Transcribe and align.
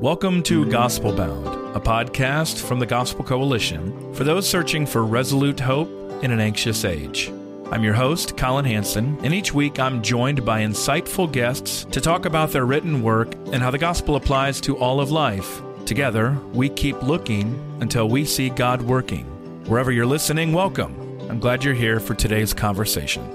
Welcome 0.00 0.44
to 0.44 0.64
Gospelbound, 0.64 1.74
a 1.74 1.80
podcast 1.80 2.64
from 2.64 2.78
the 2.78 2.86
Gospel 2.86 3.24
Coalition 3.24 4.14
for 4.14 4.22
those 4.22 4.48
searching 4.48 4.86
for 4.86 5.04
resolute 5.04 5.58
hope 5.58 5.88
in 6.22 6.30
an 6.30 6.38
anxious 6.38 6.84
age. 6.84 7.32
I'm 7.72 7.82
your 7.82 7.94
host, 7.94 8.36
Collin 8.36 8.64
Hansen, 8.64 9.18
and 9.24 9.34
each 9.34 9.52
week 9.52 9.80
I'm 9.80 10.00
joined 10.00 10.44
by 10.44 10.60
insightful 10.60 11.32
guests 11.32 11.84
to 11.86 12.00
talk 12.00 12.26
about 12.26 12.52
their 12.52 12.64
written 12.64 13.02
work 13.02 13.34
and 13.52 13.56
how 13.56 13.72
the 13.72 13.78
gospel 13.78 14.14
applies 14.14 14.60
to 14.60 14.78
all 14.78 15.00
of 15.00 15.10
life. 15.10 15.62
Together, 15.84 16.38
we 16.52 16.68
keep 16.68 17.02
looking 17.02 17.58
until 17.80 18.08
we 18.08 18.24
see 18.24 18.50
God 18.50 18.80
working. 18.82 19.24
Wherever 19.66 19.90
you're 19.90 20.06
listening, 20.06 20.52
welcome. 20.52 20.94
I'm 21.28 21.40
glad 21.40 21.64
you're 21.64 21.74
here 21.74 21.98
for 21.98 22.14
today's 22.14 22.54
conversation. 22.54 23.34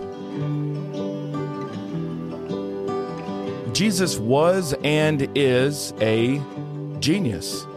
Jesus 3.73 4.17
was 4.17 4.73
and 4.83 5.27
is 5.35 5.93
a 5.99 6.39
genius. 7.03 7.67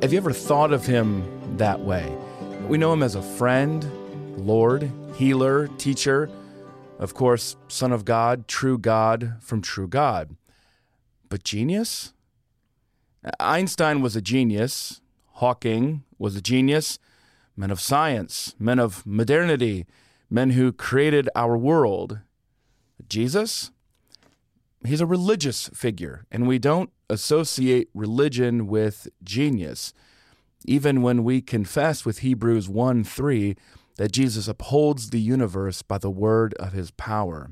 Have 0.00 0.14
you 0.14 0.16
ever 0.16 0.32
thought 0.32 0.72
of 0.72 0.86
him 0.86 1.58
that 1.58 1.78
way? 1.78 2.10
We 2.68 2.78
know 2.78 2.90
him 2.90 3.02
as 3.02 3.14
a 3.14 3.20
friend, 3.20 3.86
Lord, 4.38 4.90
healer, 5.14 5.68
teacher, 5.76 6.30
of 6.98 7.12
course, 7.12 7.56
Son 7.68 7.92
of 7.92 8.06
God, 8.06 8.48
true 8.48 8.78
God 8.78 9.34
from 9.40 9.60
true 9.60 9.86
God. 9.86 10.36
But 11.28 11.44
genius? 11.44 12.14
Einstein 13.38 14.00
was 14.00 14.16
a 14.16 14.22
genius. 14.22 15.02
Hawking 15.34 16.04
was 16.18 16.34
a 16.34 16.40
genius. 16.40 16.98
Men 17.58 17.70
of 17.70 17.78
science, 17.78 18.54
men 18.58 18.78
of 18.78 19.04
modernity, 19.04 19.84
men 20.30 20.50
who 20.50 20.72
created 20.72 21.28
our 21.36 21.58
world. 21.58 22.20
Jesus? 23.06 23.70
he's 24.86 25.02
a 25.02 25.06
religious 25.06 25.68
figure, 25.74 26.24
and 26.30 26.48
we 26.48 26.58
don't 26.58 26.90
associate 27.10 27.88
religion 27.94 28.66
with 28.66 29.08
genius. 29.22 29.92
Even 30.64 31.02
when 31.02 31.24
we 31.24 31.40
confess 31.40 32.04
with 32.04 32.18
Hebrews 32.18 32.68
1 32.68 33.04
3 33.04 33.56
that 33.96 34.12
Jesus 34.12 34.48
upholds 34.48 35.10
the 35.10 35.20
universe 35.20 35.82
by 35.82 35.98
the 35.98 36.10
word 36.10 36.54
of 36.54 36.72
his 36.72 36.90
power. 36.90 37.50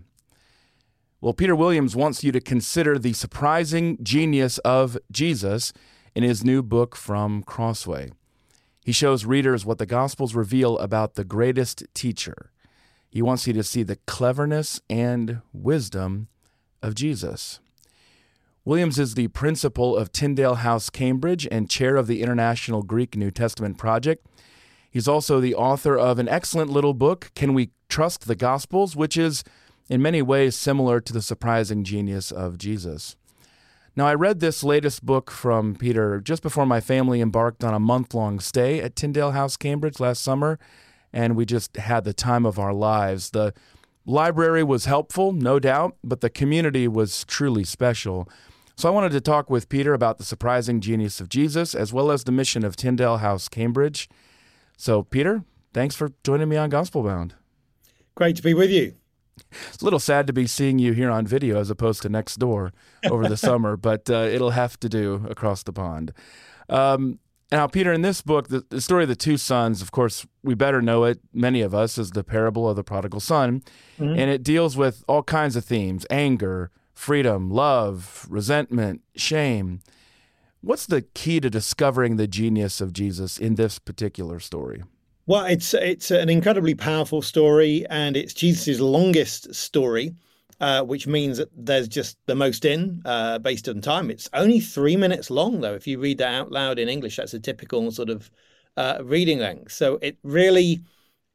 Well, 1.21 1.35
Peter 1.35 1.57
Williams 1.57 1.97
wants 1.97 2.23
you 2.23 2.31
to 2.33 2.41
consider 2.41 2.99
the 2.99 3.13
surprising 3.13 3.99
genius 4.03 4.59
of 4.59 4.97
Jesus 5.11 5.73
in 6.15 6.23
his 6.23 6.45
new 6.45 6.63
book 6.63 6.95
from 6.95 7.43
Crossway. 7.43 8.13
He 8.85 8.93
shows 8.93 9.27
readers 9.27 9.67
what 9.67 9.79
the 9.79 9.87
Gospels 9.87 10.35
reveal 10.35 10.79
about 10.79 11.15
the 11.15 11.25
greatest 11.25 11.83
teacher. 11.93 12.53
He 13.11 13.21
wants 13.21 13.47
you 13.47 13.53
to 13.53 13.63
see 13.63 13.83
the 13.83 13.97
cleverness 14.07 14.81
and 14.89 15.43
wisdom 15.53 16.29
of 16.83 16.95
Jesus. 16.95 17.61
Williams 18.69 18.99
is 18.99 19.15
the 19.15 19.29
principal 19.29 19.97
of 19.97 20.13
Tyndale 20.13 20.57
House, 20.57 20.91
Cambridge, 20.91 21.49
and 21.51 21.71
chair 21.71 21.97
of 21.97 22.07
the 22.07 22.21
International 22.21 22.83
Greek 22.83 23.17
New 23.17 23.31
Testament 23.31 23.79
Project. 23.79 24.27
He's 24.91 25.09
also 25.09 25.41
the 25.41 25.55
author 25.55 25.97
of 25.97 26.19
an 26.19 26.29
excellent 26.29 26.69
little 26.69 26.93
book, 26.93 27.31
Can 27.35 27.55
We 27.55 27.71
Trust 27.89 28.27
the 28.27 28.35
Gospels, 28.35 28.95
which 28.95 29.17
is 29.17 29.43
in 29.89 30.03
many 30.03 30.21
ways 30.21 30.55
similar 30.55 31.01
to 31.01 31.15
the 31.15 31.23
surprising 31.23 31.83
genius 31.83 32.31
of 32.31 32.59
Jesus. 32.59 33.17
Now, 33.97 34.07
I 34.07 34.13
read 34.13 34.41
this 34.41 34.63
latest 34.63 35.03
book 35.03 35.31
from 35.31 35.75
Peter 35.75 36.21
just 36.21 36.43
before 36.43 36.67
my 36.67 36.83
family 36.83 37.23
embarked 37.23 37.65
on 37.65 37.73
a 37.73 37.81
month 37.81 38.13
long 38.13 38.39
stay 38.39 38.83
at 38.83 38.95
Tyndale 38.95 39.31
House, 39.31 39.57
Cambridge 39.57 39.99
last 39.99 40.23
summer, 40.23 40.59
and 41.11 41.37
we 41.37 41.47
just 41.47 41.79
had 41.79 42.05
the 42.05 42.13
time 42.13 42.45
of 42.45 42.59
our 42.59 42.75
lives. 42.75 43.31
The 43.31 43.55
Library 44.05 44.63
was 44.63 44.85
helpful, 44.85 45.33
no 45.33 45.59
doubt, 45.59 45.97
but 46.05 46.21
the 46.21 46.29
community 46.29 46.87
was 46.87 47.25
truly 47.25 47.65
special. 47.65 48.29
So 48.79 48.89
I 48.89 48.93
wanted 48.93 49.11
to 49.11 49.21
talk 49.21 49.51
with 49.51 49.69
Peter 49.69 49.93
about 49.93 50.19
the 50.19 50.25
surprising 50.25 50.81
genius 50.81 51.21
of 51.21 51.29
Jesus 51.29 51.75
as 51.75 51.93
well 51.93 52.13
as 52.13 52.23
the 52.23 52.31
mission 52.31 52.65
of 52.65 52.77
Tyndale 52.77 53.17
House, 53.17 53.49
Cambridge. 53.49 54.09
So, 54.77 55.03
Peter, 55.03 55.43
thanks 55.75 55.97
for 55.97 56.13
joining 56.23 56.49
me 56.49 56.57
on 56.57 56.71
Gospelbound. 56.71 57.33
Great 58.15 58.37
to 58.37 58.43
be 58.43 58.55
with 58.55 58.71
you. 58.71 58.95
It's 59.67 59.83
a 59.83 59.85
little 59.85 59.99
sad 59.99 60.29
to 60.29 60.33
be 60.33 60.47
seeing 60.47 60.79
you 60.79 60.93
here 60.93 61.11
on 61.11 61.27
video 61.27 61.59
as 61.59 61.71
opposed 61.71 62.03
to 62.03 62.09
next 62.09 62.37
door 62.37 62.73
over 63.11 63.29
the 63.29 63.37
summer, 63.49 63.77
but 63.77 64.09
uh, 64.09 64.29
it'll 64.31 64.51
have 64.51 64.79
to 64.79 64.89
do 64.89 65.27
across 65.29 65.65
the 65.65 65.73
pond. 65.73 66.13
Um, 66.69 67.19
now, 67.51 67.67
Peter, 67.67 67.93
in 67.93 68.03
this 68.03 68.23
book, 68.23 68.47
the, 68.47 68.65
the, 68.69 68.81
story 68.81 69.03
of 69.03 69.09
the 69.09 69.17
two 69.17 69.39
sons, 69.39 69.83
of 69.83 69.91
course, 69.91 70.25
we 70.45 70.55
better 70.55 70.81
know 70.81 71.03
it, 71.03 71.19
many 71.33 71.63
of 71.63 71.75
us, 71.75 71.99
as 71.99 72.13
the 72.13 72.23
parable 72.23 72.69
of 72.69 72.77
the 72.77 72.85
prodigal 72.85 73.19
son. 73.19 73.61
Mm-hmm. 73.99 74.21
And 74.21 74.31
it 74.31 74.45
deals 74.45 74.77
with 74.77 75.03
all 75.09 75.25
kinds 75.25 75.57
of 75.57 75.65
themes 75.65 76.07
anger, 76.11 76.71
freedom, 76.99 77.51
love, 77.51 78.27
resentment, 78.29 79.03
shame. 79.15 79.81
What's 80.61 80.87
the 80.87 81.03
key 81.03 81.41
to 81.41 81.49
discovering 81.49 82.17
the 82.17 82.27
genius 82.27 82.81
of 82.81 82.93
Jesus 82.93 83.39
in 83.39 83.55
this 83.55 83.79
particular 83.79 84.41
story? 84.41 84.83
Well, 85.27 85.45
it's 85.45 85.75
it's 85.75 86.11
an 86.11 86.29
incredibly 86.29 86.75
powerful 86.75 87.23
story, 87.23 87.87
and 87.91 88.17
it's 88.17 88.35
Jesus' 88.35 88.81
longest 88.81 89.55
story 89.55 90.15
uh, 90.61 90.83
which 90.83 91.07
means 91.07 91.39
that 91.39 91.51
there's 91.55 91.89
just 91.89 92.19
the 92.27 92.35
most 92.35 92.65
in 92.65 93.01
uh, 93.05 93.39
based 93.39 93.69
on 93.69 93.81
time. 93.81 94.11
It's 94.11 94.29
only 94.33 94.61
three 94.61 94.97
minutes 94.97 95.31
long, 95.31 95.61
though. 95.61 95.75
If 95.75 95.87
you 95.87 95.99
read 95.99 96.19
that 96.19 96.35
out 96.35 96.51
loud 96.51 96.79
in 96.79 96.89
English, 96.89 97.17
that's 97.17 97.35
a 97.35 97.41
typical 97.41 97.91
sort 97.93 98.11
of 98.11 98.31
uh, 98.77 98.99
reading 99.03 99.39
length. 99.39 99.73
So 99.73 99.99
it 100.03 100.19
really 100.23 100.81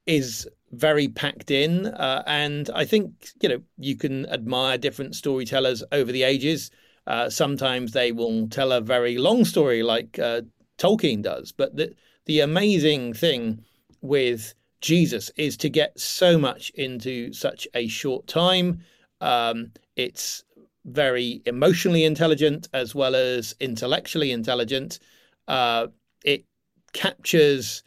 is 0.05 0.47
very 0.73 1.07
packed 1.07 1.51
in. 1.51 1.87
Uh, 1.87 2.23
and 2.25 2.69
I 2.73 2.85
think, 2.85 3.29
you 3.41 3.49
know, 3.49 3.61
you 3.77 3.95
can 3.95 4.25
admire 4.29 4.77
different 4.77 5.15
storytellers 5.15 5.83
over 5.91 6.11
the 6.11 6.23
ages. 6.23 6.71
Uh, 7.05 7.29
sometimes 7.29 7.91
they 7.91 8.11
will 8.11 8.47
tell 8.47 8.71
a 8.71 8.81
very 8.81 9.17
long 9.17 9.45
story 9.45 9.83
like 9.83 10.17
uh, 10.19 10.41
Tolkien 10.77 11.21
does. 11.21 11.51
But 11.51 11.75
the, 11.75 11.93
the 12.25 12.39
amazing 12.39 13.13
thing 13.13 13.63
with 14.01 14.53
Jesus 14.81 15.31
is 15.37 15.55
to 15.57 15.69
get 15.69 15.99
so 15.99 16.37
much 16.37 16.71
into 16.71 17.31
such 17.33 17.67
a 17.73 17.87
short 17.87 18.27
time. 18.27 18.81
Um, 19.21 19.71
it's 19.95 20.43
very 20.85 21.41
emotionally 21.45 22.03
intelligent 22.03 22.67
as 22.73 22.93
well 22.93 23.15
as 23.15 23.55
intellectually 23.59 24.31
intelligent. 24.31 24.99
Uh, 25.47 25.87
it 26.25 26.45
captures 26.91 27.83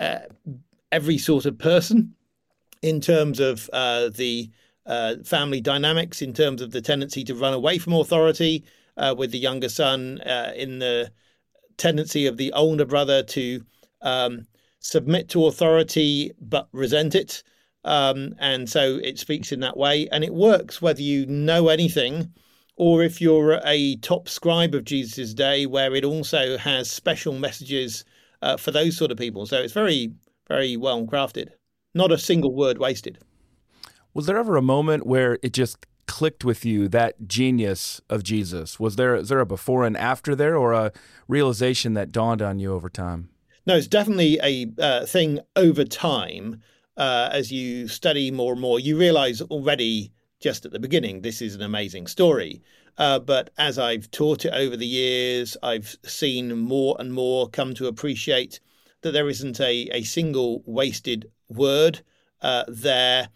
uh, 0.00 0.20
every 0.90 1.18
sort 1.18 1.44
of 1.44 1.58
person 1.58 2.14
in 2.82 3.00
terms 3.00 3.40
of 3.40 3.68
uh, 3.72 4.08
the 4.08 4.50
uh, 4.86 5.16
family 5.24 5.60
dynamics, 5.60 6.22
in 6.22 6.32
terms 6.32 6.62
of 6.62 6.70
the 6.70 6.80
tendency 6.80 7.24
to 7.24 7.34
run 7.34 7.52
away 7.52 7.78
from 7.78 7.92
authority, 7.92 8.64
uh, 8.96 9.14
with 9.16 9.30
the 9.30 9.38
younger 9.38 9.68
son, 9.68 10.20
uh, 10.22 10.52
in 10.56 10.78
the 10.78 11.10
tendency 11.76 12.26
of 12.26 12.36
the 12.36 12.52
older 12.52 12.84
brother 12.84 13.22
to 13.22 13.64
um, 14.02 14.46
submit 14.80 15.28
to 15.28 15.46
authority 15.46 16.32
but 16.40 16.68
resent 16.72 17.14
it. 17.14 17.42
Um, 17.84 18.34
and 18.38 18.68
so 18.68 18.98
it 19.02 19.18
speaks 19.18 19.52
in 19.52 19.60
that 19.60 19.76
way. 19.76 20.08
And 20.10 20.24
it 20.24 20.34
works 20.34 20.82
whether 20.82 21.02
you 21.02 21.26
know 21.26 21.68
anything 21.68 22.32
or 22.76 23.02
if 23.02 23.20
you're 23.20 23.60
a 23.64 23.96
top 23.96 24.28
scribe 24.28 24.74
of 24.74 24.84
Jesus' 24.84 25.34
day, 25.34 25.66
where 25.66 25.94
it 25.96 26.04
also 26.04 26.56
has 26.58 26.88
special 26.88 27.32
messages 27.34 28.04
uh, 28.40 28.56
for 28.56 28.70
those 28.70 28.96
sort 28.96 29.10
of 29.10 29.18
people. 29.18 29.46
So 29.46 29.60
it's 29.60 29.72
very, 29.72 30.12
very 30.46 30.76
well 30.76 31.04
crafted. 31.04 31.48
Not 31.98 32.12
a 32.12 32.18
single 32.18 32.54
word 32.54 32.78
wasted. 32.78 33.18
Was 34.14 34.26
there 34.26 34.38
ever 34.38 34.56
a 34.56 34.62
moment 34.62 35.04
where 35.04 35.36
it 35.42 35.52
just 35.52 35.84
clicked 36.06 36.44
with 36.44 36.64
you 36.64 36.86
that 36.86 37.26
genius 37.26 38.00
of 38.08 38.22
Jesus? 38.22 38.78
Was 38.78 38.94
there 38.94 39.16
is 39.16 39.30
there 39.30 39.40
a 39.40 39.44
before 39.44 39.84
and 39.84 39.96
after 39.96 40.36
there, 40.36 40.56
or 40.56 40.72
a 40.72 40.92
realization 41.26 41.94
that 41.94 42.12
dawned 42.12 42.40
on 42.40 42.60
you 42.60 42.72
over 42.72 42.88
time? 42.88 43.30
No, 43.66 43.74
it's 43.74 43.88
definitely 43.88 44.38
a 44.40 44.68
uh, 44.80 45.06
thing 45.06 45.40
over 45.56 45.84
time 45.84 46.62
uh, 46.96 47.30
as 47.32 47.50
you 47.50 47.88
study 47.88 48.30
more 48.30 48.52
and 48.52 48.60
more, 48.60 48.78
you 48.78 48.96
realize 48.96 49.40
already 49.42 50.12
just 50.38 50.64
at 50.64 50.70
the 50.70 50.78
beginning 50.78 51.22
this 51.22 51.42
is 51.42 51.56
an 51.56 51.62
amazing 51.62 52.06
story. 52.06 52.62
Uh, 52.96 53.18
but 53.18 53.50
as 53.58 53.76
I've 53.76 54.08
taught 54.12 54.44
it 54.44 54.54
over 54.54 54.76
the 54.76 54.86
years, 54.86 55.56
I've 55.64 55.96
seen 56.04 56.56
more 56.56 56.94
and 57.00 57.12
more 57.12 57.48
come 57.48 57.74
to 57.74 57.88
appreciate 57.88 58.60
that 59.02 59.12
there 59.12 59.28
isn't 59.28 59.60
a, 59.60 59.88
a 59.92 60.02
single 60.02 60.62
wasted 60.66 61.30
word 61.48 62.00
uh, 62.42 62.64
there. 62.68 63.28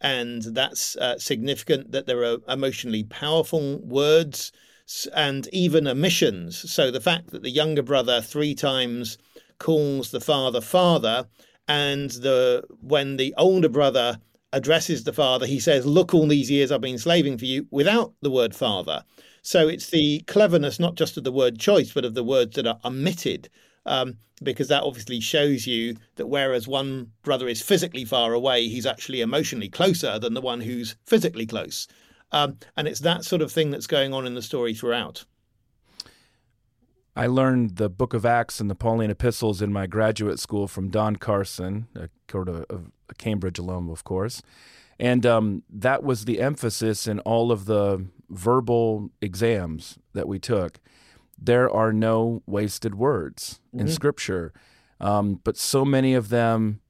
And 0.00 0.42
that's 0.42 0.96
uh, 0.96 1.18
significant 1.18 1.92
that 1.92 2.06
there 2.06 2.24
are 2.24 2.38
emotionally 2.48 3.04
powerful 3.04 3.78
words. 3.80 4.52
and 5.14 5.48
even 5.52 5.86
omissions. 5.86 6.70
So 6.70 6.90
the 6.90 7.00
fact 7.00 7.30
that 7.30 7.42
the 7.42 7.50
younger 7.50 7.82
brother 7.82 8.20
three 8.20 8.54
times 8.54 9.18
calls 9.58 10.10
the 10.10 10.20
father 10.20 10.60
father, 10.60 11.28
and 11.68 12.10
the 12.10 12.64
when 12.80 13.16
the 13.16 13.34
older 13.38 13.68
brother 13.68 14.18
addresses 14.52 15.04
the 15.04 15.12
father, 15.12 15.46
he 15.46 15.60
says, 15.60 15.86
"Look, 15.86 16.12
all 16.12 16.26
these 16.26 16.50
years 16.50 16.72
I've 16.72 16.80
been 16.80 16.98
slaving 16.98 17.38
for 17.38 17.44
you," 17.44 17.66
without 17.70 18.14
the 18.20 18.30
word 18.30 18.54
father. 18.54 19.04
So 19.42 19.68
it's 19.68 19.90
the 19.90 20.20
cleverness 20.26 20.80
not 20.80 20.96
just 20.96 21.16
of 21.16 21.24
the 21.24 21.32
word 21.32 21.58
choice, 21.58 21.92
but 21.92 22.04
of 22.04 22.14
the 22.14 22.24
words 22.24 22.56
that 22.56 22.66
are 22.66 22.80
omitted. 22.84 23.48
Um, 23.86 24.18
because 24.42 24.68
that 24.68 24.82
obviously 24.82 25.20
shows 25.20 25.66
you 25.66 25.96
that 26.16 26.26
whereas 26.26 26.66
one 26.66 27.12
brother 27.22 27.48
is 27.48 27.60
physically 27.60 28.04
far 28.04 28.32
away, 28.32 28.68
he's 28.68 28.86
actually 28.86 29.20
emotionally 29.20 29.68
closer 29.68 30.18
than 30.18 30.34
the 30.34 30.40
one 30.40 30.60
who's 30.60 30.96
physically 31.06 31.46
close. 31.46 31.86
Um, 32.32 32.58
and 32.76 32.88
it's 32.88 33.00
that 33.00 33.24
sort 33.24 33.42
of 33.42 33.52
thing 33.52 33.70
that's 33.70 33.86
going 33.86 34.14
on 34.14 34.26
in 34.26 34.34
the 34.34 34.42
story 34.42 34.74
throughout. 34.74 35.24
I 37.16 37.26
learned 37.26 37.76
the 37.76 37.90
book 37.90 38.14
of 38.14 38.24
Acts 38.24 38.60
and 38.60 38.70
the 38.70 38.74
Pauline 38.74 39.10
epistles 39.10 39.60
in 39.60 39.72
my 39.72 39.86
graduate 39.86 40.38
school 40.38 40.68
from 40.68 40.90
Don 40.90 41.16
Carson, 41.16 41.88
a, 41.94 42.08
sort 42.30 42.48
of 42.48 42.64
a 43.08 43.14
Cambridge 43.14 43.58
alum, 43.58 43.90
of 43.90 44.04
course. 44.04 44.42
And 44.98 45.26
um, 45.26 45.62
that 45.68 46.02
was 46.02 46.24
the 46.24 46.40
emphasis 46.40 47.06
in 47.06 47.18
all 47.20 47.50
of 47.50 47.64
the 47.64 48.06
verbal 48.28 49.10
exams 49.20 49.98
that 50.12 50.28
we 50.28 50.38
took. 50.38 50.78
There 51.40 51.70
are 51.70 51.92
no 51.92 52.42
wasted 52.46 52.94
words 52.94 53.60
mm-hmm. 53.68 53.86
in 53.86 53.92
Scripture, 53.92 54.52
um, 55.00 55.40
but 55.42 55.56
so 55.56 55.84
many 55.84 56.14
of 56.14 56.28
them 56.28 56.80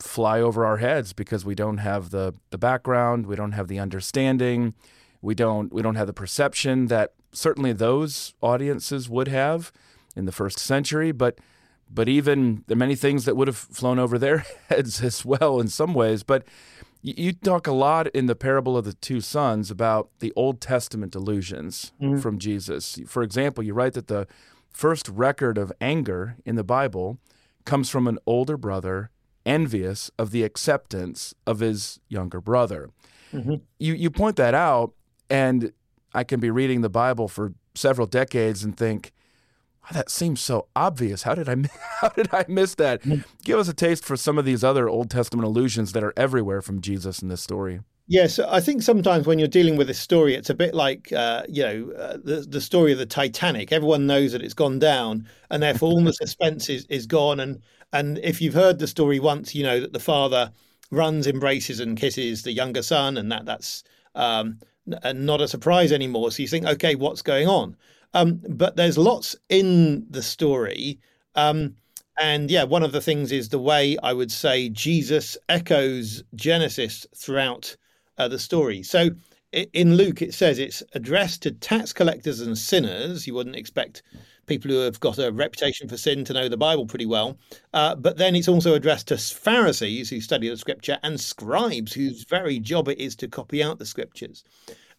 fly 0.00 0.40
over 0.40 0.64
our 0.64 0.78
heads 0.78 1.12
because 1.12 1.44
we 1.44 1.54
don't 1.54 1.78
have 1.78 2.10
the 2.10 2.34
the 2.50 2.58
background, 2.58 3.26
we 3.26 3.36
don't 3.36 3.52
have 3.52 3.68
the 3.68 3.78
understanding, 3.78 4.74
we 5.20 5.34
don't 5.34 5.72
we 5.72 5.82
don't 5.82 5.96
have 5.96 6.06
the 6.06 6.12
perception 6.12 6.86
that 6.86 7.12
certainly 7.32 7.72
those 7.72 8.34
audiences 8.40 9.08
would 9.08 9.28
have 9.28 9.72
in 10.16 10.24
the 10.24 10.32
first 10.32 10.58
century, 10.58 11.12
but 11.12 11.38
but 11.90 12.08
even 12.08 12.64
are 12.66 12.76
many 12.76 12.94
things 12.94 13.24
that 13.24 13.36
would 13.36 13.48
have 13.48 13.56
flown 13.56 13.98
over 13.98 14.18
their 14.18 14.38
heads 14.68 15.02
as 15.02 15.24
well 15.24 15.60
in 15.60 15.68
some 15.68 15.94
ways. 15.94 16.22
But 16.22 16.44
you 17.02 17.32
talk 17.32 17.66
a 17.66 17.72
lot 17.72 18.08
in 18.08 18.26
the 18.26 18.34
parable 18.34 18.76
of 18.76 18.84
the 18.84 18.92
two 18.92 19.20
sons 19.20 19.70
about 19.70 20.10
the 20.18 20.32
Old 20.34 20.60
Testament 20.60 21.14
allusions 21.14 21.92
mm-hmm. 22.00 22.18
from 22.18 22.38
Jesus. 22.38 22.98
For 23.06 23.22
example, 23.22 23.62
you 23.62 23.72
write 23.74 23.94
that 23.94 24.08
the 24.08 24.26
first 24.70 25.08
record 25.08 25.58
of 25.58 25.72
anger 25.80 26.36
in 26.44 26.56
the 26.56 26.64
Bible 26.64 27.18
comes 27.64 27.88
from 27.90 28.06
an 28.06 28.18
older 28.26 28.56
brother 28.56 29.10
envious 29.46 30.10
of 30.18 30.30
the 30.30 30.42
acceptance 30.42 31.34
of 31.46 31.60
his 31.60 32.00
younger 32.08 32.40
brother. 32.40 32.90
Mm-hmm. 33.32 33.56
You 33.78 33.94
you 33.94 34.10
point 34.10 34.36
that 34.36 34.54
out, 34.54 34.92
and 35.30 35.72
I 36.14 36.24
can 36.24 36.40
be 36.40 36.50
reading 36.50 36.80
the 36.80 36.88
Bible 36.88 37.28
for 37.28 37.52
several 37.74 38.06
decades 38.06 38.64
and 38.64 38.76
think, 38.76 39.12
oh, 39.84 39.94
that 39.94 40.10
seems 40.10 40.40
so 40.40 40.68
obvious. 40.74 41.22
How 41.22 41.34
did 41.34 41.48
I 41.48 41.56
how 42.00 42.08
did 42.08 42.28
I 42.32 42.44
miss 42.48 42.74
that? 42.76 43.02
Mm-hmm. 43.02 43.22
Give 43.44 43.58
us 43.58 43.68
a 43.68 43.74
taste 43.74 44.04
for 44.04 44.16
some 44.16 44.38
of 44.38 44.44
these 44.44 44.64
other 44.64 44.88
Old 44.88 45.10
Testament 45.10 45.46
allusions 45.46 45.92
that 45.92 46.04
are 46.04 46.14
everywhere 46.16 46.62
from 46.62 46.80
Jesus 46.80 47.22
in 47.22 47.28
this 47.28 47.42
story. 47.42 47.80
Yes, 48.10 48.38
I 48.38 48.60
think 48.60 48.80
sometimes 48.80 49.26
when 49.26 49.38
you're 49.38 49.48
dealing 49.48 49.76
with 49.76 49.90
a 49.90 49.94
story, 49.94 50.34
it's 50.34 50.48
a 50.48 50.54
bit 50.54 50.74
like 50.74 51.12
uh, 51.12 51.42
you 51.46 51.62
know 51.62 51.92
uh, 51.92 52.16
the 52.22 52.46
the 52.48 52.60
story 52.60 52.92
of 52.92 52.98
the 52.98 53.04
Titanic. 53.06 53.70
Everyone 53.70 54.06
knows 54.06 54.32
that 54.32 54.42
it's 54.42 54.54
gone 54.54 54.78
down, 54.78 55.28
and 55.50 55.62
therefore 55.62 55.90
all 55.90 56.02
the 56.02 56.12
suspense 56.24 56.70
is, 56.70 56.86
is 56.86 57.06
gone. 57.06 57.38
And 57.38 57.60
and 57.92 58.18
if 58.22 58.40
you've 58.40 58.54
heard 58.54 58.78
the 58.78 58.86
story 58.86 59.20
once, 59.20 59.54
you 59.54 59.62
know 59.62 59.80
that 59.80 59.92
the 59.92 60.00
father 60.00 60.50
runs, 60.90 61.26
embraces, 61.26 61.80
and 61.80 61.98
kisses 61.98 62.44
the 62.44 62.52
younger 62.52 62.80
son, 62.80 63.18
and 63.18 63.30
that 63.30 63.44
that's 63.44 63.84
um, 64.14 64.58
not 64.86 65.42
a 65.42 65.48
surprise 65.48 65.92
anymore. 65.92 66.30
So 66.30 66.40
you 66.40 66.48
think, 66.48 66.64
okay, 66.64 66.94
what's 66.94 67.20
going 67.20 67.46
on? 67.46 67.76
Um, 68.14 68.40
but 68.48 68.76
there's 68.76 68.98
lots 68.98 69.36
in 69.48 70.06
the 70.10 70.22
story. 70.22 70.98
Um, 71.34 71.74
and 72.18 72.50
yeah, 72.50 72.64
one 72.64 72.82
of 72.82 72.92
the 72.92 73.00
things 73.00 73.30
is 73.30 73.48
the 73.48 73.58
way 73.58 73.96
I 74.02 74.12
would 74.12 74.32
say 74.32 74.68
Jesus 74.70 75.36
echoes 75.48 76.22
Genesis 76.34 77.06
throughout 77.14 77.76
uh, 78.16 78.28
the 78.28 78.38
story. 78.38 78.82
So 78.82 79.10
in 79.52 79.94
Luke, 79.94 80.20
it 80.20 80.34
says 80.34 80.58
it's 80.58 80.82
addressed 80.94 81.42
to 81.42 81.52
tax 81.52 81.92
collectors 81.92 82.40
and 82.40 82.58
sinners. 82.58 83.26
You 83.26 83.34
wouldn't 83.34 83.56
expect 83.56 84.02
people 84.46 84.70
who 84.70 84.78
have 84.78 84.98
got 84.98 85.18
a 85.18 85.30
reputation 85.30 85.88
for 85.88 85.96
sin 85.96 86.24
to 86.24 86.32
know 86.32 86.48
the 86.48 86.56
Bible 86.56 86.86
pretty 86.86 87.06
well. 87.06 87.38
Uh, 87.72 87.94
but 87.94 88.16
then 88.16 88.34
it's 88.34 88.48
also 88.48 88.74
addressed 88.74 89.08
to 89.08 89.16
Pharisees 89.16 90.10
who 90.10 90.20
study 90.20 90.48
the 90.48 90.56
scripture 90.56 90.98
and 91.02 91.20
scribes 91.20 91.92
whose 91.92 92.24
very 92.24 92.58
job 92.58 92.88
it 92.88 92.98
is 92.98 93.14
to 93.16 93.28
copy 93.28 93.62
out 93.62 93.78
the 93.78 93.86
scriptures. 93.86 94.44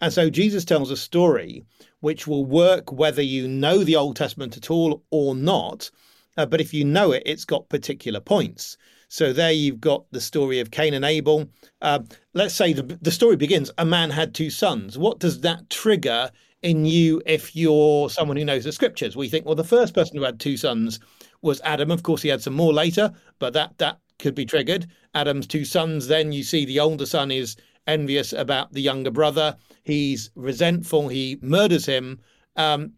And 0.01 0.13
so 0.13 0.29
Jesus 0.29 0.63
tells 0.63 0.91
a 0.91 0.97
story 0.97 1.65
which 1.99 2.27
will 2.27 2.45
work 2.45 2.91
whether 2.91 3.21
you 3.21 3.47
know 3.47 3.83
the 3.83 3.95
Old 3.95 4.15
Testament 4.15 4.57
at 4.57 4.71
all 4.71 5.03
or 5.11 5.35
not. 5.35 5.89
Uh, 6.37 6.45
but 6.45 6.61
if 6.61 6.73
you 6.73 6.85
know 6.85 7.11
it, 7.11 7.23
it's 7.25 7.45
got 7.45 7.69
particular 7.69 8.19
points. 8.19 8.77
So 9.09 9.33
there 9.33 9.51
you've 9.51 9.81
got 9.81 10.05
the 10.11 10.21
story 10.21 10.59
of 10.59 10.71
Cain 10.71 10.93
and 10.93 11.03
Abel. 11.03 11.49
Uh, 11.81 11.99
let's 12.33 12.53
say 12.53 12.73
the, 12.73 12.83
the 13.01 13.11
story 13.11 13.35
begins 13.35 13.71
a 13.77 13.85
man 13.85 14.11
had 14.11 14.33
two 14.33 14.49
sons. 14.49 14.97
What 14.97 15.19
does 15.19 15.41
that 15.41 15.69
trigger 15.69 16.29
in 16.61 16.85
you 16.85 17.21
if 17.25 17.55
you're 17.55 18.09
someone 18.09 18.37
who 18.37 18.45
knows 18.45 18.63
the 18.63 18.71
scriptures? 18.71 19.15
We 19.15 19.27
think, 19.27 19.45
well, 19.45 19.55
the 19.55 19.63
first 19.63 19.93
person 19.93 20.15
who 20.15 20.23
had 20.23 20.39
two 20.39 20.57
sons 20.57 20.99
was 21.41 21.59
Adam. 21.63 21.89
Of 21.89 22.03
course, 22.03 22.21
he 22.21 22.29
had 22.29 22.43
some 22.43 22.53
more 22.53 22.71
later, 22.71 23.11
but 23.39 23.53
that 23.53 23.77
that 23.79 23.97
could 24.19 24.35
be 24.35 24.45
triggered. 24.45 24.85
Adam's 25.15 25.47
two 25.47 25.65
sons. 25.65 26.07
Then 26.07 26.31
you 26.31 26.43
see 26.43 26.63
the 26.65 26.79
older 26.79 27.05
son 27.05 27.31
is 27.31 27.55
envious 27.89 28.33
about 28.33 28.71
the 28.73 28.81
younger 28.81 29.11
brother. 29.11 29.55
He's 29.83 30.31
resentful. 30.35 31.07
He 31.07 31.37
murders 31.41 31.85
him. 31.85 32.19
Um, 32.55 32.93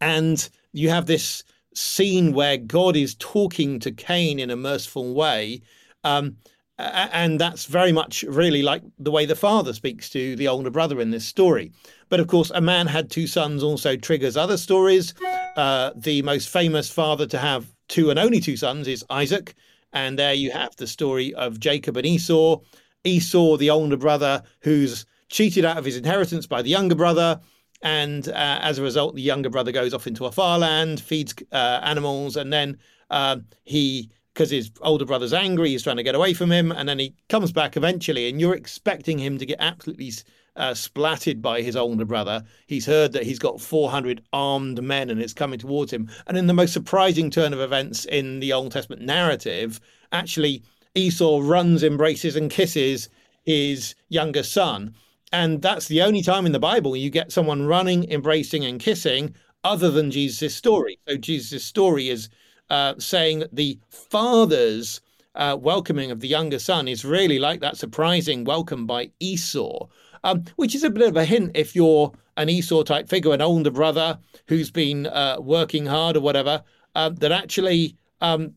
and 0.00 0.48
you 0.72 0.88
have 0.90 1.06
this 1.06 1.44
scene 1.74 2.32
where 2.32 2.56
God 2.56 2.96
is 2.96 3.14
talking 3.18 3.78
to 3.80 3.92
Cain 3.92 4.38
in 4.38 4.50
a 4.50 4.56
merciful 4.56 5.14
way. 5.14 5.62
Um, 6.04 6.36
and 6.78 7.38
that's 7.38 7.66
very 7.66 7.92
much 7.92 8.22
really 8.22 8.62
like 8.62 8.82
the 8.98 9.10
way 9.10 9.26
the 9.26 9.36
father 9.36 9.72
speaks 9.72 10.08
to 10.10 10.34
the 10.36 10.48
older 10.48 10.70
brother 10.70 11.00
in 11.00 11.10
this 11.10 11.26
story. 11.26 11.72
But 12.08 12.20
of 12.20 12.26
course, 12.26 12.50
a 12.54 12.60
man 12.60 12.86
had 12.86 13.10
two 13.10 13.26
sons 13.26 13.62
also 13.62 13.96
triggers 13.96 14.36
other 14.36 14.56
stories. 14.56 15.14
Uh, 15.56 15.90
the 15.94 16.22
most 16.22 16.48
famous 16.48 16.90
father 16.90 17.26
to 17.26 17.38
have 17.38 17.66
two 17.88 18.08
and 18.08 18.18
only 18.18 18.40
two 18.40 18.56
sons 18.56 18.88
is 18.88 19.04
Isaac. 19.10 19.54
And 19.92 20.18
there 20.18 20.34
you 20.34 20.52
have 20.52 20.74
the 20.76 20.86
story 20.86 21.34
of 21.34 21.60
Jacob 21.60 21.96
and 21.96 22.06
Esau. 22.06 22.60
Esau, 23.04 23.56
the 23.56 23.70
older 23.70 23.96
brother, 23.96 24.42
who's 24.60 25.06
cheated 25.28 25.64
out 25.64 25.78
of 25.78 25.84
his 25.84 25.96
inheritance 25.96 26.46
by 26.46 26.62
the 26.62 26.70
younger 26.70 26.94
brother. 26.94 27.40
And 27.82 28.28
uh, 28.28 28.58
as 28.60 28.78
a 28.78 28.82
result, 28.82 29.14
the 29.14 29.22
younger 29.22 29.48
brother 29.48 29.72
goes 29.72 29.94
off 29.94 30.06
into 30.06 30.26
a 30.26 30.32
far 30.32 30.58
land, 30.58 31.00
feeds 31.00 31.34
uh, 31.52 31.80
animals, 31.82 32.36
and 32.36 32.52
then 32.52 32.78
uh, 33.08 33.36
he, 33.64 34.10
because 34.34 34.50
his 34.50 34.70
older 34.82 35.06
brother's 35.06 35.32
angry, 35.32 35.70
he's 35.70 35.82
trying 35.82 35.96
to 35.96 36.02
get 36.02 36.14
away 36.14 36.34
from 36.34 36.52
him, 36.52 36.72
and 36.72 36.88
then 36.88 36.98
he 36.98 37.14
comes 37.30 37.52
back 37.52 37.76
eventually, 37.76 38.28
and 38.28 38.38
you're 38.38 38.54
expecting 38.54 39.18
him 39.18 39.38
to 39.38 39.46
get 39.46 39.56
absolutely 39.60 40.12
uh, 40.56 40.72
splatted 40.72 41.40
by 41.40 41.62
his 41.62 41.74
older 41.74 42.04
brother. 42.04 42.44
He's 42.66 42.84
heard 42.84 43.12
that 43.12 43.22
he's 43.22 43.38
got 43.38 43.60
400 43.60 44.22
armed 44.32 44.82
men 44.82 45.08
and 45.08 45.20
it's 45.20 45.32
coming 45.32 45.58
towards 45.58 45.92
him. 45.92 46.10
And 46.26 46.36
in 46.36 46.46
the 46.48 46.54
most 46.54 46.72
surprising 46.72 47.30
turn 47.30 47.52
of 47.52 47.60
events 47.60 48.04
in 48.04 48.40
the 48.40 48.52
Old 48.52 48.72
Testament 48.72 49.02
narrative, 49.02 49.80
actually, 50.12 50.62
Esau 50.94 51.40
runs, 51.42 51.82
embraces, 51.82 52.36
and 52.36 52.50
kisses 52.50 53.08
his 53.42 53.94
younger 54.08 54.42
son. 54.42 54.94
And 55.32 55.62
that's 55.62 55.88
the 55.88 56.02
only 56.02 56.22
time 56.22 56.46
in 56.46 56.52
the 56.52 56.58
Bible 56.58 56.96
you 56.96 57.10
get 57.10 57.32
someone 57.32 57.66
running, 57.66 58.10
embracing, 58.10 58.64
and 58.64 58.80
kissing 58.80 59.34
other 59.62 59.90
than 59.90 60.10
Jesus' 60.10 60.54
story. 60.54 60.98
So 61.06 61.16
Jesus' 61.16 61.64
story 61.64 62.08
is 62.08 62.28
uh, 62.70 62.94
saying 62.98 63.40
that 63.40 63.54
the 63.54 63.78
father's 63.88 65.00
uh, 65.34 65.56
welcoming 65.60 66.10
of 66.10 66.20
the 66.20 66.28
younger 66.28 66.58
son 66.58 66.88
is 66.88 67.04
really 67.04 67.38
like 67.38 67.60
that 67.60 67.76
surprising 67.76 68.44
welcome 68.44 68.86
by 68.86 69.10
Esau, 69.20 69.86
um, 70.24 70.44
which 70.56 70.74
is 70.74 70.82
a 70.82 70.90
bit 70.90 71.08
of 71.08 71.16
a 71.16 71.24
hint 71.24 71.52
if 71.54 71.76
you're 71.76 72.12
an 72.36 72.48
Esau 72.48 72.82
type 72.82 73.08
figure, 73.08 73.32
an 73.32 73.40
older 73.40 73.70
brother 73.70 74.18
who's 74.48 74.70
been 74.70 75.06
uh, 75.06 75.36
working 75.40 75.86
hard 75.86 76.16
or 76.16 76.20
whatever, 76.20 76.62
uh, 76.94 77.10
that 77.10 77.32
actually, 77.32 77.96
um, 78.20 78.54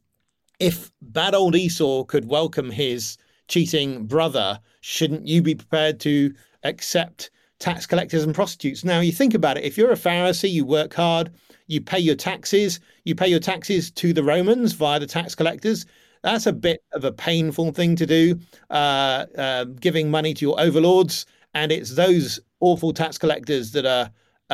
if 0.63 0.91
bad 1.01 1.35
old 1.35 1.55
Esau 1.55 2.05
could 2.05 2.29
welcome 2.29 2.71
his 2.71 3.17
cheating 3.49 4.05
brother, 4.05 4.57
shouldn't 4.79 5.27
you 5.27 5.41
be 5.41 5.55
prepared 5.55 5.99
to 5.99 6.33
accept 6.63 7.29
tax 7.59 7.85
collectors 7.85 8.23
and 8.23 8.33
prostitutes. 8.33 8.85
Now, 8.85 9.01
you 9.01 9.11
think 9.11 9.33
about 9.33 9.57
it 9.57 9.65
if 9.65 9.77
you're 9.77 9.91
a 9.91 9.95
Pharisee, 9.95 10.51
you 10.51 10.65
work 10.65 10.93
hard, 10.93 11.31
you 11.67 11.81
pay 11.81 11.99
your 11.99 12.15
taxes, 12.15 12.79
you 13.03 13.13
pay 13.13 13.27
your 13.27 13.41
taxes 13.41 13.91
to 13.91 14.13
the 14.13 14.23
Romans 14.23 14.71
via 14.71 14.99
the 14.99 15.07
tax 15.07 15.35
collectors. 15.35 15.85
That's 16.23 16.45
a 16.45 16.53
bit 16.53 16.81
of 16.93 17.03
a 17.03 17.11
painful 17.11 17.73
thing 17.73 17.97
to 17.97 18.05
do, 18.05 18.39
uh, 18.69 19.25
uh, 19.37 19.65
giving 19.65 20.09
money 20.09 20.33
to 20.33 20.45
your 20.45 20.59
overlords. 20.59 21.25
And 21.53 21.73
it's 21.73 21.95
those 21.95 22.39
awful 22.61 22.93
tax 22.93 23.17
collectors 23.17 23.71
that 23.73 23.85
are, 23.85 24.09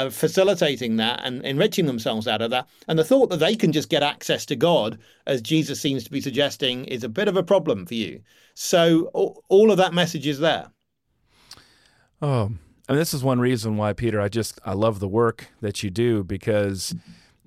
are 0.06 0.10
facilitating 0.10 0.98
that 0.98 1.22
and 1.24 1.44
enriching 1.46 1.86
themselves 1.86 2.28
out 2.28 2.42
of 2.42 2.52
that. 2.52 2.68
And 2.88 2.98
the 2.98 3.04
thought 3.04 3.30
that 3.30 3.40
they 3.40 3.56
can 3.56 3.72
just 3.72 3.90
get 3.90 4.04
access 4.04 4.46
to 4.48 4.56
God, 4.56 5.00
as 5.28 5.42
Jesus 5.42 5.80
seems 5.80 6.04
to 6.04 6.12
be 6.12 6.22
suggesting, 6.22 6.86
is 6.86 7.04
a 7.04 7.10
bit 7.10 7.28
of 7.28 7.38
a 7.38 7.44
problem 7.44 7.86
for 7.86 7.96
you. 7.96 8.22
So 8.54 9.06
all 9.48 9.72
of 9.72 9.78
that 9.78 9.94
message 9.94 10.28
is 10.28 10.40
there. 10.40 10.72
Oh, 12.22 12.52
mean, 12.90 13.00
this 13.00 13.14
is 13.14 13.24
one 13.24 13.40
reason 13.40 13.78
why, 13.78 13.94
Peter, 13.94 14.20
I 14.20 14.30
just 14.30 14.60
I 14.66 14.74
love 14.74 15.00
the 15.00 15.08
work 15.08 15.48
that 15.62 15.84
you 15.84 15.90
do 15.90 16.24
because 16.24 16.96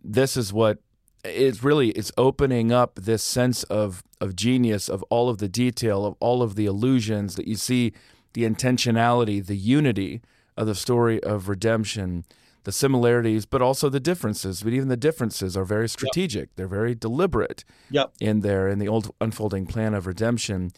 this 0.02 0.36
is 0.36 0.52
what 0.52 0.78
it's 1.24 1.62
really 1.62 1.90
it's 1.90 2.12
opening 2.16 2.72
up 2.72 2.96
this 2.96 3.22
sense 3.22 3.62
of 3.64 4.02
of 4.20 4.34
genius 4.34 4.88
of 4.88 5.02
all 5.04 5.28
of 5.28 5.38
the 5.38 5.48
detail 5.48 6.04
of 6.04 6.16
all 6.20 6.42
of 6.42 6.56
the 6.56 6.66
illusions 6.66 7.36
that 7.36 7.46
you 7.46 7.54
see 7.54 7.92
the 8.32 8.42
intentionality 8.42 9.44
the 9.44 9.56
unity 9.56 10.20
of 10.56 10.66
the 10.66 10.74
story 10.74 11.22
of 11.22 11.48
redemption 11.48 12.24
the 12.64 12.72
similarities 12.72 13.46
but 13.46 13.62
also 13.62 13.88
the 13.88 14.00
differences 14.00 14.62
but 14.62 14.72
even 14.72 14.88
the 14.88 14.96
differences 14.96 15.56
are 15.56 15.64
very 15.64 15.88
strategic 15.88 16.42
yep. 16.42 16.50
they're 16.56 16.68
very 16.68 16.94
deliberate 16.94 17.64
yep. 17.90 18.12
in 18.20 18.40
there 18.40 18.68
in 18.68 18.78
the 18.78 18.88
old 18.88 19.14
unfolding 19.20 19.66
plan 19.66 19.94
of 19.94 20.06
redemption 20.06 20.70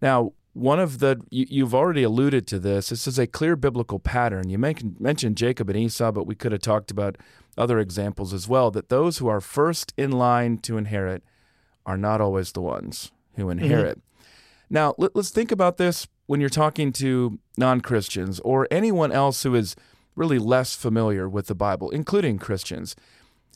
now 0.00 0.32
one 0.58 0.80
of 0.80 0.98
the 0.98 1.20
you, 1.30 1.64
have 1.64 1.74
already 1.74 2.02
alluded 2.02 2.46
to 2.48 2.58
this. 2.58 2.88
This 2.88 3.06
is 3.06 3.18
a 3.18 3.26
clear 3.26 3.54
biblical 3.54 3.98
pattern. 3.98 4.50
You 4.50 4.58
mentioned 4.58 5.36
Jacob 5.36 5.70
and 5.70 5.78
Esau, 5.78 6.10
but 6.10 6.26
we 6.26 6.34
could 6.34 6.52
have 6.52 6.60
talked 6.60 6.90
about 6.90 7.16
other 7.56 7.78
examples 7.78 8.32
as 8.32 8.48
well. 8.48 8.70
That 8.70 8.88
those 8.88 9.18
who 9.18 9.28
are 9.28 9.40
first 9.40 9.92
in 9.96 10.10
line 10.10 10.58
to 10.58 10.76
inherit 10.76 11.22
are 11.86 11.96
not 11.96 12.20
always 12.20 12.52
the 12.52 12.60
ones 12.60 13.12
who 13.34 13.42
mm-hmm. 13.44 13.60
inherit. 13.60 13.98
Mm-hmm. 13.98 14.24
Now, 14.70 14.94
let, 14.98 15.14
let's 15.14 15.30
think 15.30 15.52
about 15.52 15.76
this 15.76 16.08
when 16.26 16.40
you're 16.40 16.50
talking 16.50 16.92
to 16.94 17.38
non 17.56 17.80
Christians 17.80 18.40
or 18.40 18.66
anyone 18.70 19.12
else 19.12 19.42
who 19.44 19.54
is 19.54 19.76
really 20.18 20.38
less 20.38 20.74
familiar 20.74 21.28
with 21.28 21.46
the 21.46 21.54
Bible, 21.54 21.90
including 21.90 22.38
Christians. 22.38 22.96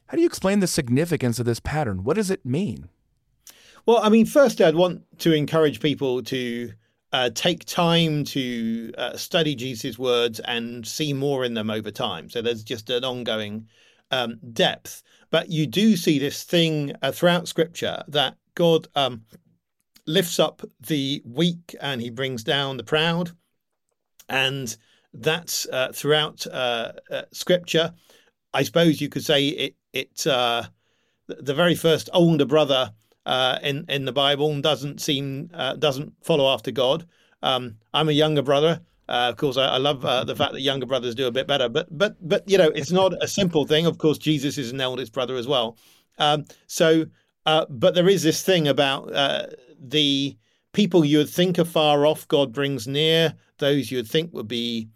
How 0.07 0.16
do 0.16 0.21
you 0.21 0.26
explain 0.26 0.61
the 0.61 0.66
significance 0.66 1.38
of 1.38 1.47
this 1.47 1.61
pattern? 1.61 2.04
What 2.04 2.16
does 2.16 2.31
it 2.31 2.45
mean? 2.45 2.88
Well, 3.87 3.99
I 4.02 4.09
mean, 4.09 4.26
first, 4.26 4.61
I'd 4.61 4.76
want 4.76 5.02
to 5.19 5.33
encourage 5.33 5.81
people 5.81 6.23
to 6.25 6.73
uh, 7.12 7.31
take 7.35 7.64
time 7.64 8.25
to 8.25 8.92
uh, 8.97 9.16
study 9.16 9.54
Jesus' 9.54 9.99
words 9.99 10.40
and 10.40 10.87
see 10.87 11.12
more 11.12 11.45
in 11.45 11.54
them 11.54 11.71
over 11.71 11.90
time. 11.90 12.31
So 12.31 12.40
there's 12.40 12.62
just 12.62 12.90
an 12.90 13.04
ongoing 13.04 13.66
um, 14.11 14.38
depth. 14.52 15.02
But 15.31 15.49
you 15.49 15.66
do 15.66 15.97
see 15.97 16.19
this 16.19 16.45
thing 16.45 16.92
uh, 17.02 17.11
throughout 17.12 17.49
Scripture 17.49 18.04
that 18.09 18.37
God 18.54 18.87
um, 18.95 19.25
lifts 20.07 20.38
up 20.38 20.62
the 20.81 21.23
weak 21.25 21.75
and 21.81 22.00
he 22.00 22.11
brings 22.11 22.45
down 22.45 22.76
the 22.76 22.85
proud. 22.85 23.33
And 24.28 24.75
that's 25.14 25.66
uh, 25.66 25.92
throughout 25.95 26.47
uh, 26.47 26.92
uh, 27.11 27.23
Scripture. 27.33 27.92
I 28.54 28.62
suppose 28.62 29.00
you 29.00 29.09
could 29.09 29.25
say 29.25 29.49
it, 29.49 29.76
it 29.92 30.26
the 31.28 31.54
very 31.54 31.75
first 31.75 32.11
older 32.12 32.45
brother 32.45 32.92
uh, 33.26 33.59
in 33.62 33.85
in 33.88 34.04
the 34.04 34.12
Bible 34.12 34.61
doesn't 34.61 35.00
seem 35.00 35.50
uh, 35.54 35.75
doesn't 35.76 36.12
follow 36.23 36.52
after 36.52 36.71
God. 36.71 37.07
Um, 37.42 37.76
I'm 37.95 38.09
a 38.09 38.12
younger 38.12 38.42
brother. 38.42 38.81
Uh, 39.09 39.28
of 39.28 39.37
course, 39.37 39.57
I, 39.57 39.66
I 39.66 39.76
love 39.78 40.04
uh, 40.04 40.25
the 40.25 40.37
fact 40.37 40.52
that 40.52 40.61
younger 40.61 40.87
brothers 40.87 41.14
do 41.14 41.26
a 41.26 41.31
bit 41.31 41.47
better. 41.47 41.69
But 41.69 41.87
but 41.97 42.16
but 42.26 42.49
you 42.49 42.59
know, 42.59 42.71
it's 42.71 42.92
not 42.92 43.12
a 43.23 43.28
simple 43.28 43.66
thing. 43.66 43.87
Of 43.87 43.99
course, 43.99 44.19
Jesus 44.19 44.59
is 44.59 44.73
an 44.73 44.81
eldest 44.81 45.12
brother 45.12 45.37
as 45.37 45.47
well. 45.47 45.76
Um, 46.19 46.45
so, 46.66 47.07
uh, 47.47 47.66
but 47.69 47.95
there 47.95 48.09
is 48.09 48.23
this 48.23 48.42
thing 48.42 48.69
about 48.69 49.12
uh, 49.12 49.47
the 49.78 50.37
people 50.73 51.04
you 51.04 51.19
would 51.19 51.31
think 51.31 51.59
are 51.59 51.64
far 51.64 52.07
off. 52.07 52.26
God 52.28 52.52
brings 52.52 52.88
near 52.88 53.35
those 53.59 53.90
you 53.90 53.99
would 53.99 54.09
think 54.09 54.33
would 54.33 54.49
be 54.49 54.88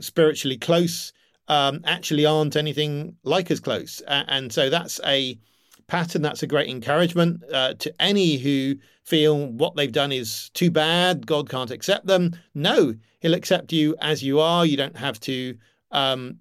spiritually 0.00 0.56
close. 0.56 1.12
Um, 1.48 1.80
actually, 1.84 2.26
aren't 2.26 2.56
anything 2.56 3.16
like 3.22 3.50
as 3.50 3.60
close, 3.60 4.02
and 4.06 4.52
so 4.52 4.68
that's 4.68 5.00
a 5.06 5.38
pattern, 5.86 6.22
that's 6.22 6.42
a 6.42 6.46
great 6.46 6.68
encouragement 6.68 7.42
uh, 7.52 7.74
to 7.74 7.92
any 7.98 8.36
who 8.36 8.76
feel 9.02 9.46
what 9.46 9.74
they've 9.74 9.90
done 9.90 10.12
is 10.12 10.50
too 10.50 10.70
bad, 10.70 11.26
God 11.26 11.48
can't 11.48 11.70
accept 11.70 12.06
them. 12.06 12.36
No, 12.54 12.94
He'll 13.20 13.34
accept 13.34 13.72
you 13.72 13.96
as 14.00 14.22
you 14.22 14.38
are. 14.38 14.64
You 14.64 14.76
don't 14.76 14.96
have 14.96 15.18
to. 15.20 15.56
Um, 15.90 16.38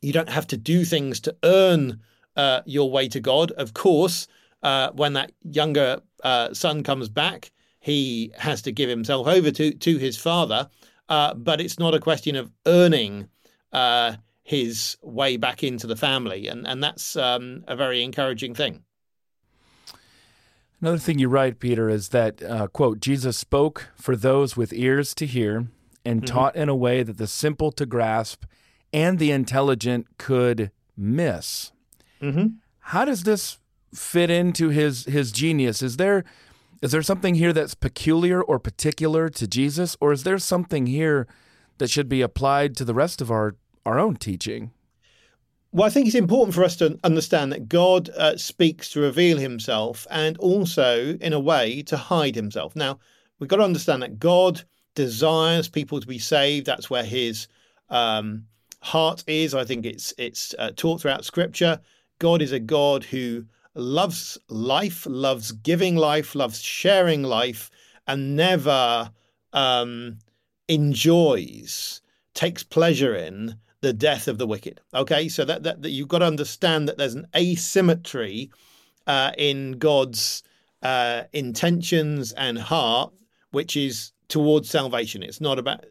you 0.00 0.12
don't 0.12 0.28
have 0.28 0.46
to 0.46 0.56
do 0.56 0.84
things 0.84 1.18
to 1.20 1.36
earn 1.42 2.00
uh, 2.36 2.60
your 2.64 2.90
way 2.90 3.08
to 3.08 3.18
God. 3.18 3.50
Of 3.52 3.74
course, 3.74 4.28
uh, 4.62 4.90
when 4.92 5.14
that 5.14 5.32
younger 5.42 6.00
uh, 6.22 6.54
son 6.54 6.84
comes 6.84 7.08
back, 7.08 7.50
he 7.80 8.32
has 8.38 8.62
to 8.62 8.72
give 8.72 8.88
himself 8.88 9.26
over 9.26 9.50
to 9.50 9.72
to 9.72 9.98
his 9.98 10.16
father. 10.16 10.68
Uh, 11.08 11.34
but 11.34 11.60
it's 11.60 11.78
not 11.78 11.94
a 11.94 12.00
question 12.00 12.36
of 12.36 12.50
earning 12.66 13.28
uh, 13.72 14.14
his 14.42 14.96
way 15.02 15.36
back 15.36 15.62
into 15.62 15.86
the 15.86 15.96
family, 15.96 16.48
and 16.48 16.66
and 16.66 16.82
that's 16.82 17.16
um, 17.16 17.64
a 17.66 17.76
very 17.76 18.02
encouraging 18.02 18.54
thing. 18.54 18.82
Another 20.80 20.98
thing 20.98 21.18
you 21.18 21.28
write, 21.28 21.58
Peter, 21.58 21.88
is 21.88 22.10
that 22.10 22.42
uh, 22.42 22.68
quote 22.68 23.00
Jesus 23.00 23.36
spoke 23.36 23.88
for 23.96 24.14
those 24.14 24.56
with 24.56 24.72
ears 24.72 25.14
to 25.14 25.26
hear 25.26 25.66
and 26.04 26.22
mm-hmm. 26.22 26.34
taught 26.34 26.56
in 26.56 26.68
a 26.68 26.76
way 26.76 27.02
that 27.02 27.18
the 27.18 27.26
simple 27.26 27.72
to 27.72 27.84
grasp 27.84 28.44
and 28.92 29.18
the 29.18 29.30
intelligent 29.30 30.06
could 30.18 30.70
miss. 30.96 31.72
Mm-hmm. 32.22 32.46
How 32.78 33.04
does 33.04 33.24
this 33.24 33.58
fit 33.94 34.30
into 34.30 34.68
his 34.68 35.04
his 35.04 35.32
genius? 35.32 35.82
Is 35.82 35.96
there 35.96 36.24
is 36.80 36.92
there 36.92 37.02
something 37.02 37.34
here 37.34 37.52
that's 37.52 37.74
peculiar 37.74 38.42
or 38.42 38.58
particular 38.58 39.28
to 39.30 39.46
Jesus, 39.46 39.96
or 40.00 40.12
is 40.12 40.22
there 40.22 40.38
something 40.38 40.86
here 40.86 41.26
that 41.78 41.90
should 41.90 42.08
be 42.08 42.22
applied 42.22 42.76
to 42.76 42.84
the 42.84 42.94
rest 42.94 43.20
of 43.20 43.30
our 43.30 43.56
our 43.84 43.98
own 43.98 44.16
teaching? 44.16 44.70
Well, 45.70 45.86
I 45.86 45.90
think 45.90 46.06
it's 46.06 46.14
important 46.14 46.54
for 46.54 46.64
us 46.64 46.76
to 46.76 46.98
understand 47.04 47.52
that 47.52 47.68
God 47.68 48.08
uh, 48.10 48.36
speaks 48.36 48.90
to 48.90 49.00
reveal 49.00 49.36
himself 49.36 50.06
and 50.10 50.38
also, 50.38 51.14
in 51.20 51.34
a 51.34 51.40
way, 51.40 51.82
to 51.82 51.96
hide 51.96 52.34
himself. 52.34 52.74
Now, 52.74 52.98
we've 53.38 53.50
got 53.50 53.56
to 53.56 53.64
understand 53.64 54.02
that 54.02 54.18
God 54.18 54.62
desires 54.94 55.68
people 55.68 56.00
to 56.00 56.06
be 56.06 56.18
saved. 56.18 56.66
That's 56.66 56.88
where 56.88 57.04
his 57.04 57.48
um, 57.90 58.46
heart 58.80 59.24
is. 59.26 59.54
I 59.54 59.64
think 59.64 59.84
it's 59.84 60.14
it's 60.16 60.54
uh, 60.58 60.70
taught 60.74 61.02
throughout 61.02 61.24
Scripture. 61.24 61.80
God 62.18 62.40
is 62.40 62.52
a 62.52 62.60
God 62.60 63.04
who 63.04 63.44
loves 63.78 64.36
life, 64.48 65.06
loves 65.08 65.52
giving 65.52 65.96
life, 65.96 66.34
loves 66.34 66.60
sharing 66.60 67.22
life, 67.22 67.70
and 68.06 68.36
never 68.36 69.10
um, 69.52 70.18
enjoys, 70.66 72.02
takes 72.34 72.62
pleasure 72.62 73.14
in 73.14 73.54
the 73.80 73.92
death 73.92 74.26
of 74.28 74.38
the 74.38 74.46
wicked. 74.46 74.80
Okay, 74.92 75.28
so 75.28 75.44
that, 75.44 75.62
that, 75.62 75.82
that 75.82 75.90
you've 75.90 76.08
got 76.08 76.18
to 76.18 76.26
understand 76.26 76.88
that 76.88 76.98
there's 76.98 77.14
an 77.14 77.28
asymmetry 77.36 78.50
uh, 79.06 79.30
in 79.38 79.72
God's 79.72 80.42
uh, 80.82 81.22
intentions 81.32 82.32
and 82.32 82.58
heart, 82.58 83.12
which 83.52 83.76
is 83.76 84.12
towards 84.26 84.68
salvation. 84.68 85.22
It's 85.22 85.40
not 85.40 85.58
about 85.58 85.86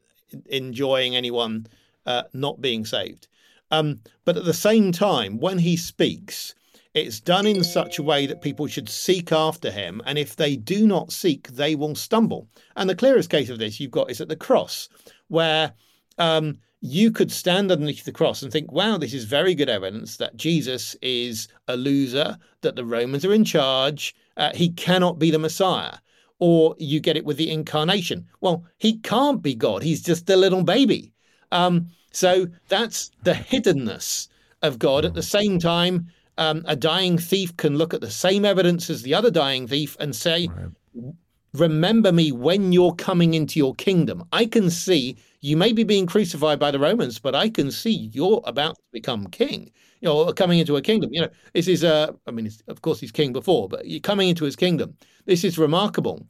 enjoying 0.48 1.16
anyone 1.16 1.68
uh, 2.06 2.24
not 2.34 2.62
being 2.62 2.86
saved. 2.86 3.28
Um, 3.72 4.02
but 4.26 4.38
at 4.38 4.46
the 4.46 4.54
same 4.54 4.92
time, 4.92 5.40
when 5.40 5.58
he 5.58 5.76
speaks, 5.76 6.54
it's 7.02 7.20
done 7.20 7.46
in 7.46 7.64
such 7.64 8.00
a 8.00 8.04
way 8.04 8.26
that 8.26 8.42
people 8.42 8.68
should 8.68 8.90
seek 8.90 9.32
after 9.32 9.72
him. 9.72 10.02
And 10.06 10.18
if 10.18 10.36
they 10.36 10.56
do 10.56 10.88
not 10.88 11.12
seek, 11.12 11.48
they 11.50 11.76
will 11.76 11.96
stumble. 11.96 12.48
And 12.76 12.90
the 12.90 12.96
clearest 12.96 13.30
case 13.30 13.50
of 13.50 13.60
this 13.60 13.80
you've 13.80 13.92
got 13.92 14.12
is 14.12 14.22
at 14.22 14.30
the 14.30 14.36
cross, 14.36 14.90
where 15.28 15.74
um, 16.18 16.58
you 16.82 17.12
could 17.12 17.32
stand 17.32 17.72
underneath 17.72 18.06
the 18.06 18.12
cross 18.12 18.42
and 18.42 18.52
think, 18.52 18.72
wow, 18.72 18.98
this 18.98 19.14
is 19.14 19.26
very 19.26 19.56
good 19.56 19.70
evidence 19.70 20.18
that 20.18 20.38
Jesus 20.38 20.96
is 21.02 21.48
a 21.68 21.76
loser, 21.76 22.38
that 22.62 22.76
the 22.76 22.86
Romans 22.86 23.26
are 23.26 23.34
in 23.34 23.44
charge, 23.44 24.16
uh, 24.38 24.52
he 24.54 24.70
cannot 24.70 25.20
be 25.20 25.32
the 25.32 25.40
Messiah. 25.40 25.98
Or 26.40 26.76
you 26.78 27.00
get 27.00 27.18
it 27.18 27.26
with 27.26 27.38
the 27.38 27.50
incarnation. 27.50 28.28
Well, 28.42 28.64
he 28.78 29.00
can't 29.00 29.42
be 29.42 29.56
God, 29.56 29.82
he's 29.82 30.04
just 30.04 30.30
a 30.30 30.36
little 30.36 30.64
baby. 30.64 31.14
Um, 31.52 31.90
so 32.12 32.48
that's 32.70 33.12
the 33.24 33.34
hiddenness 33.34 34.28
of 34.62 34.80
God. 34.80 35.06
At 35.06 35.14
the 35.14 35.24
same 35.24 35.60
time, 35.60 36.08
um, 36.38 36.64
a 36.68 36.76
dying 36.76 37.18
thief 37.18 37.56
can 37.58 37.78
look 37.78 37.94
at 37.94 38.02
the 38.02 38.12
same 38.12 38.46
evidence 38.46 38.90
as 38.90 39.02
the 39.02 39.14
other 39.14 39.32
dying 39.32 39.68
thief 39.68 39.98
and 40.00 40.16
say, 40.16 40.48
right. 40.48 41.14
Remember 41.54 42.12
me 42.12 42.32
when 42.32 42.72
you're 42.72 42.94
coming 42.94 43.34
into 43.34 43.58
your 43.58 43.74
kingdom. 43.76 44.24
I 44.32 44.46
can 44.46 44.70
see 44.70 45.18
you 45.42 45.58
may 45.58 45.72
be 45.72 45.84
being 45.84 46.06
crucified 46.06 46.60
by 46.60 46.72
the 46.72 46.80
Romans, 46.80 47.20
but 47.20 47.34
I 47.36 47.50
can 47.50 47.72
see 47.72 48.12
you're 48.14 48.42
about 48.46 48.76
to 48.76 48.82
become 48.92 49.28
king. 49.28 49.72
You 50.02 50.10
know, 50.10 50.34
coming 50.34 50.60
into 50.60 50.76
a 50.76 50.82
kingdom. 50.82 51.10
You 51.14 51.22
know, 51.22 51.30
this 51.54 51.68
is 51.68 51.84
a. 51.84 52.14
I 52.28 52.32
mean, 52.32 52.52
of 52.68 52.82
course, 52.82 53.00
he's 53.00 53.12
king 53.12 53.34
before, 53.34 53.68
but 53.68 53.88
you're 53.88 54.00
coming 54.00 54.30
into 54.30 54.46
his 54.46 54.56
kingdom. 54.56 54.96
This 55.26 55.44
is 55.44 55.58
remarkable. 55.58 56.28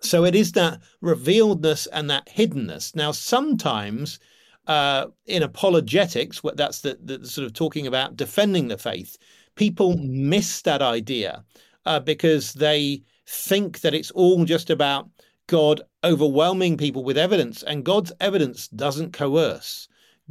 So 0.00 0.24
it 0.24 0.34
is 0.34 0.52
that 0.52 0.80
revealedness 1.02 1.88
and 1.92 2.08
that 2.10 2.26
hiddenness. 2.26 2.94
Now, 2.94 3.10
sometimes 3.10 4.20
uh, 4.66 5.06
in 5.26 5.42
apologetics, 5.42 6.40
that's 6.54 6.80
the, 6.80 6.98
the, 7.02 7.26
sort 7.26 7.46
of 7.46 7.52
talking 7.52 7.86
about 7.86 8.16
defending 8.16 8.68
the 8.68 8.78
faith, 8.78 9.18
people 9.56 9.96
miss 9.98 10.62
that 10.62 10.82
idea 10.82 11.44
uh, 11.86 12.00
because 12.00 12.52
they 12.54 13.02
think 13.26 13.80
that 13.80 13.94
it's 13.94 14.10
all 14.12 14.44
just 14.44 14.70
about 14.70 15.08
God 15.48 15.82
overwhelming 16.04 16.76
people 16.76 17.04
with 17.04 17.18
evidence, 17.18 17.62
and 17.62 17.84
God's 17.84 18.12
evidence 18.20 18.68
doesn't 18.68 19.12
coerce. 19.12 19.88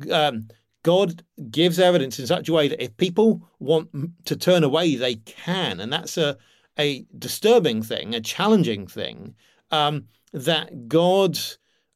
Um, 0.09 0.47
God 0.83 1.23
gives 1.51 1.79
evidence 1.79 2.17
in 2.17 2.25
such 2.25 2.49
a 2.49 2.53
way 2.53 2.67
that 2.67 2.83
if 2.83 2.95
people 2.97 3.47
want 3.59 3.89
to 4.25 4.35
turn 4.35 4.63
away, 4.63 4.95
they 4.95 5.15
can, 5.15 5.79
and 5.79 5.91
that's 5.91 6.17
a 6.17 6.37
a 6.79 7.05
disturbing 7.19 7.83
thing, 7.83 8.15
a 8.15 8.21
challenging 8.21 8.87
thing. 8.87 9.35
Um, 9.71 10.05
that 10.33 10.87
God 10.87 11.37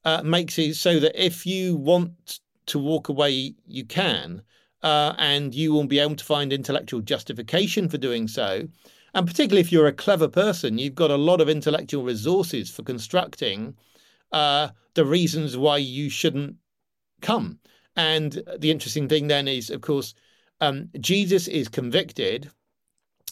uh, 0.06 0.22
makes 0.24 0.58
it 0.58 0.76
so 0.76 1.00
that 1.00 1.22
if 1.22 1.46
you 1.46 1.76
want 1.76 2.40
to 2.68 2.80
walk 2.80 3.10
away, 3.10 3.54
you 3.68 3.86
can, 3.86 4.42
uh, 4.84 5.14
and 5.18 5.54
you 5.54 5.74
will 5.74 5.88
be 5.88 6.00
able 6.00 6.16
to 6.16 6.24
find 6.24 6.54
intellectual 6.54 7.02
justification 7.02 7.90
for 7.90 7.98
doing 7.98 8.28
so. 8.28 8.68
And 9.14 9.26
particularly 9.26 9.62
if 9.62 9.72
you're 9.72 9.88
a 9.88 9.94
clever 9.94 10.28
person, 10.28 10.78
you've 10.78 10.96
got 10.96 11.12
a 11.12 11.16
lot 11.16 11.42
of 11.42 11.50
intellectual 11.50 12.04
resources 12.04 12.70
for 12.70 12.84
constructing 12.84 13.76
uh, 14.32 14.70
the 14.94 15.06
reasons 15.06 15.58
why 15.58 15.78
you 15.78 16.10
shouldn't 16.10 16.56
come. 17.22 17.60
And 17.96 18.44
the 18.60 18.72
interesting 18.72 19.08
thing 19.08 19.28
then 19.28 19.48
is, 19.48 19.70
of 19.70 19.82
course, 19.82 20.14
um, 20.62 20.90
Jesus 21.00 21.48
is 21.48 21.70
convicted 21.70 22.52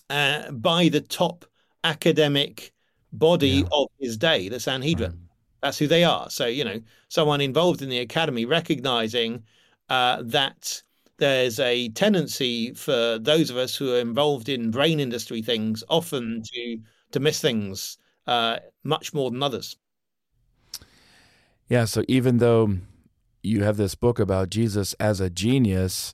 uh, 0.09 0.51
by 0.51 0.89
the 0.89 1.01
top 1.01 1.45
academic 1.83 2.73
body 3.11 3.49
yeah. 3.49 3.63
of 3.73 3.87
his 3.99 4.17
day, 4.17 4.49
the 4.49 4.59
Sanhedrin. 4.59 5.27
That's 5.63 5.77
who 5.77 5.87
they 5.87 6.03
are. 6.03 6.29
So, 6.29 6.45
you 6.45 6.65
know, 6.65 6.81
someone 7.07 7.39
involved 7.39 7.81
in 7.81 7.87
the 7.87 7.99
academy 7.99 8.43
recognizing 8.43 9.43
uh, 9.87 10.21
that 10.25 10.83
there's 11.17 11.57
a 11.57 11.87
tendency 11.89 12.73
for 12.73 13.17
those 13.17 13.49
of 13.49 13.55
us 13.55 13.73
who 13.73 13.93
are 13.95 13.99
involved 13.99 14.49
in 14.49 14.71
brain 14.71 14.99
industry 14.99 15.41
things 15.41 15.81
often 15.87 16.43
to 16.53 16.77
to 17.11 17.19
miss 17.21 17.39
things 17.39 17.97
uh, 18.27 18.57
much 18.83 19.13
more 19.13 19.31
than 19.31 19.41
others. 19.41 19.77
Yeah. 21.69 21.85
So 21.85 22.03
even 22.09 22.39
though 22.39 22.75
you 23.41 23.63
have 23.63 23.77
this 23.77 23.95
book 23.95 24.19
about 24.19 24.49
Jesus 24.49 24.93
as 24.99 25.21
a 25.21 25.29
genius, 25.29 26.13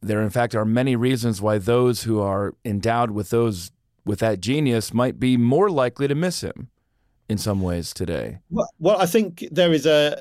there 0.00 0.22
in 0.22 0.30
fact 0.30 0.54
are 0.54 0.64
many 0.64 0.96
reasons 0.96 1.42
why 1.42 1.58
those 1.58 2.04
who 2.04 2.20
are 2.20 2.54
endowed 2.64 3.10
with 3.10 3.28
those 3.28 3.70
with 4.06 4.20
that 4.20 4.40
genius 4.40 4.94
might 4.94 5.20
be 5.20 5.36
more 5.36 5.68
likely 5.68 6.08
to 6.08 6.14
miss 6.14 6.40
him 6.40 6.70
in 7.30 7.38
some 7.38 7.62
ways 7.62 7.94
today. 7.94 8.38
Well, 8.50 8.68
well 8.80 9.00
I 9.00 9.06
think 9.06 9.46
there 9.52 9.72
is 9.72 9.86
a, 9.86 10.18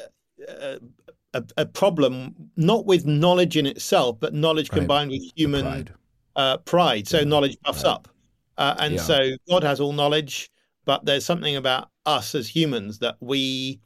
a, 1.34 1.44
a 1.58 1.66
problem 1.66 2.36
not 2.56 2.86
with 2.86 3.06
knowledge 3.06 3.58
in 3.58 3.66
itself, 3.66 4.20
but 4.20 4.34
knowledge 4.34 4.70
combined 4.70 5.10
with 5.10 5.24
human 5.36 5.66
pride. 5.66 5.94
Uh, 6.36 6.58
pride. 6.58 7.08
So 7.08 7.18
yeah. 7.20 7.24
knowledge 7.26 7.58
puffs 7.62 7.84
right. 7.84 7.92
up, 7.92 8.08
uh, 8.58 8.76
and 8.80 8.96
yeah. 8.96 9.02
so 9.02 9.30
God 9.50 9.64
has 9.64 9.80
all 9.80 9.92
knowledge, 9.92 10.52
but 10.86 11.04
there's 11.04 11.26
something 11.26 11.56
about 11.56 11.90
us 12.06 12.36
as 12.36 12.48
humans 12.48 13.00
that 13.00 13.16
we 13.20 13.82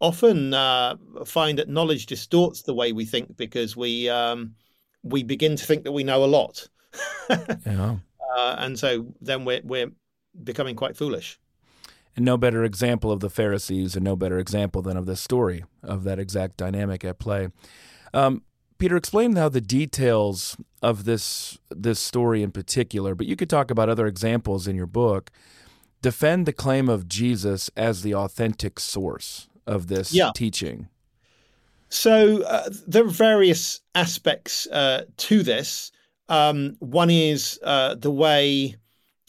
often 0.00 0.52
uh, 0.52 0.96
find 1.24 1.58
that 1.58 1.68
knowledge 1.68 2.06
distorts 2.06 2.62
the 2.62 2.74
way 2.74 2.92
we 2.92 3.04
think 3.04 3.36
because 3.36 3.76
we 3.76 4.08
um, 4.08 4.54
we 5.04 5.22
begin 5.22 5.54
to 5.54 5.64
think 5.64 5.84
that 5.84 5.92
we 5.92 6.02
know 6.02 6.24
a 6.24 6.26
lot. 6.26 6.68
yeah. 7.30 7.96
Uh, 8.36 8.56
and 8.58 8.76
so 8.76 9.06
then 9.20 9.44
we're 9.44 9.62
we're 9.62 9.92
becoming 10.42 10.74
quite 10.74 10.96
foolish. 10.96 11.38
And 12.16 12.24
no 12.24 12.36
better 12.36 12.64
example 12.64 13.10
of 13.10 13.20
the 13.20 13.30
Pharisees, 13.30 13.96
and 13.96 14.04
no 14.04 14.14
better 14.14 14.38
example 14.38 14.82
than 14.82 14.96
of 14.96 15.06
this 15.06 15.20
story 15.20 15.64
of 15.82 16.04
that 16.04 16.18
exact 16.18 16.56
dynamic 16.56 17.04
at 17.04 17.18
play. 17.18 17.48
Um, 18.12 18.42
Peter, 18.78 18.96
explain 18.96 19.36
how 19.36 19.48
the 19.48 19.60
details 19.60 20.56
of 20.82 21.04
this 21.04 21.58
this 21.70 22.00
story 22.00 22.42
in 22.42 22.50
particular, 22.50 23.14
but 23.14 23.26
you 23.26 23.36
could 23.36 23.50
talk 23.50 23.70
about 23.70 23.88
other 23.88 24.06
examples 24.06 24.68
in 24.68 24.76
your 24.76 24.86
book. 24.86 25.30
Defend 26.02 26.46
the 26.46 26.52
claim 26.52 26.88
of 26.88 27.08
Jesus 27.08 27.70
as 27.76 28.02
the 28.02 28.14
authentic 28.14 28.78
source 28.78 29.48
of 29.66 29.86
this 29.86 30.12
yeah. 30.12 30.32
teaching? 30.34 30.88
So 31.88 32.42
uh, 32.42 32.68
there 32.86 33.04
are 33.04 33.08
various 33.08 33.80
aspects 33.94 34.66
uh, 34.66 35.04
to 35.16 35.42
this. 35.42 35.92
Um, 36.28 36.76
one 36.80 37.10
is 37.10 37.58
uh, 37.62 37.94
the 37.94 38.10
way 38.10 38.76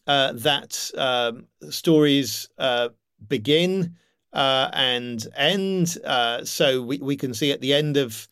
uh, 0.08 0.34
that 0.34 0.92
um, 0.98 1.46
stories 1.70 2.50
uh, 2.58 2.90
begin 3.28 3.96
uh, 4.34 4.70
and 4.74 5.28
end. 5.36 5.98
so 6.44 6.82
we, 6.82 6.98
we 7.00 7.16
can 7.16 7.34
see 7.34 7.52
at 7.52 7.62
the 7.62 7.74
end 7.74 7.98
of 7.98 8.28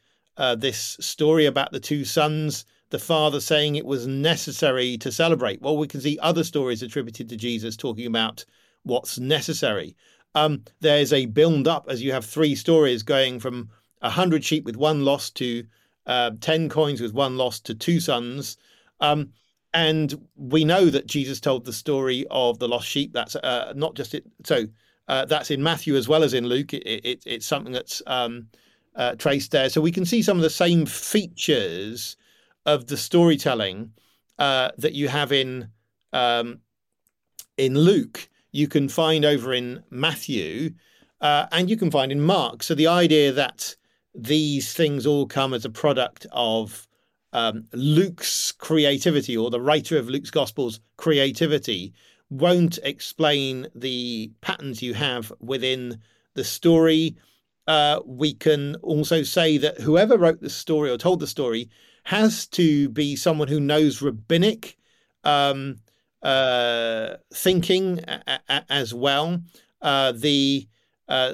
this 0.58 0.98
story 1.00 1.46
about 1.46 1.72
the 1.72 1.80
two 1.80 2.06
sons, 2.06 2.66
the 2.90 3.00
father 3.00 3.40
saying 3.40 3.76
it 3.76 3.86
was 3.86 4.06
necessary 4.06 4.98
to 4.98 5.12
celebrate. 5.12 5.62
Well, 5.62 5.78
we 5.78 5.88
can 5.88 6.02
see 6.02 6.20
other 6.20 6.44
stories 6.44 6.84
attributed 6.84 7.30
to 7.30 7.38
Jesus 7.38 7.76
talking 7.76 8.06
about 8.06 8.46
what's 8.84 9.18
necessary 9.18 9.96
um, 10.36 10.64
there's 10.80 11.14
a 11.14 11.26
build 11.28 11.68
up 11.68 11.86
as 11.90 12.02
you 12.02 12.12
have 12.12 12.26
three 12.26 12.56
stories 12.56 13.04
going 13.04 13.40
from 13.40 13.70
a 14.02 14.10
hundred 14.10 14.44
sheep 14.44 14.66
with 14.66 14.76
one 14.76 15.06
lost 15.06 15.36
to 15.38 15.66
uh, 16.06 16.32
ten 16.42 16.70
coins 16.70 17.02
with 17.02 17.14
one 17.14 17.38
lost 17.38 17.66
to 17.66 17.76
two 17.76 18.00
sons. 18.00 18.58
Um, 19.00 19.34
and 19.74 20.14
we 20.36 20.64
know 20.64 20.86
that 20.86 21.08
Jesus 21.08 21.40
told 21.40 21.66
the 21.66 21.74
story 21.74 22.26
of 22.30 22.60
the 22.60 22.68
lost 22.68 22.88
sheep. 22.88 23.14
That's 23.14 23.36
uh, 23.36 23.74
not 23.76 23.96
just 23.96 24.14
it. 24.14 24.26
So 24.44 24.66
uh, 25.08 25.26
that's 25.26 25.52
in 25.52 25.64
Matthew 25.64 25.96
as 25.96 26.08
well 26.08 26.24
as 26.24 26.34
in 26.34 26.46
Luke. 26.46 26.74
It, 26.74 27.06
it, 27.06 27.24
it's 27.26 27.46
something 27.46 27.74
that's 27.74 28.02
um, 28.08 28.48
uh, 28.96 29.16
traced 29.16 29.52
there. 29.52 29.70
So 29.70 29.82
we 29.82 29.92
can 29.92 30.06
see 30.06 30.22
some 30.22 30.38
of 30.38 30.44
the 30.44 30.50
same 30.50 30.86
features 30.86 32.18
of 32.66 32.88
the 32.88 32.98
storytelling 32.98 33.92
uh, 34.40 34.70
that 34.78 34.94
you 34.94 35.08
have 35.08 35.32
in 35.32 35.70
um, 36.14 36.60
in 37.58 37.76
Luke 37.76 38.30
you 38.54 38.68
can 38.68 38.88
find 38.88 39.26
over 39.26 39.54
in 39.54 39.84
Matthew 39.90 40.72
uh, 41.20 41.48
and 41.52 41.70
you 41.70 41.76
can 41.76 41.92
find 41.92 42.12
in 42.12 42.22
Mark. 42.22 42.64
So 42.64 42.76
the 42.76 42.88
idea 42.88 43.34
that 43.34 43.76
these 44.16 44.74
things 44.74 45.06
all 45.06 45.26
come 45.26 45.54
as 45.54 45.66
a 45.66 45.70
product 45.70 46.26
of 46.32 46.88
um, 47.34 47.66
Luke's 47.74 48.52
creativity 48.52 49.36
or 49.36 49.50
the 49.50 49.60
writer 49.60 49.98
of 49.98 50.08
Luke's 50.08 50.32
Gospels' 50.32 50.80
creativity 50.98 51.94
won't 52.30 52.80
explain 52.84 53.68
the 53.76 54.32
patterns 54.42 54.82
you 54.82 54.94
have 54.94 55.34
within 55.40 56.00
the 56.36 56.44
story. 56.44 57.16
Uh, 57.68 58.00
we 58.06 58.34
can 58.34 58.76
also 58.78 59.24
say 59.24 59.58
that 59.58 59.82
whoever 59.82 60.18
wrote 60.18 60.42
the 60.42 60.50
story 60.50 60.90
or 60.90 60.98
told 60.98 61.20
the 61.20 61.28
story 61.28 61.70
has 62.06 62.46
to 62.48 62.90
be 62.90 63.16
someone 63.16 63.48
who 63.48 63.60
knows 63.60 64.02
rabbinic 64.02 64.78
um, 65.24 65.78
uh, 66.22 67.16
thinking 67.34 68.00
a- 68.08 68.40
a- 68.50 68.66
as 68.70 68.94
well. 68.94 69.42
Uh, 69.82 70.12
the 70.12 70.68
uh, 71.08 71.34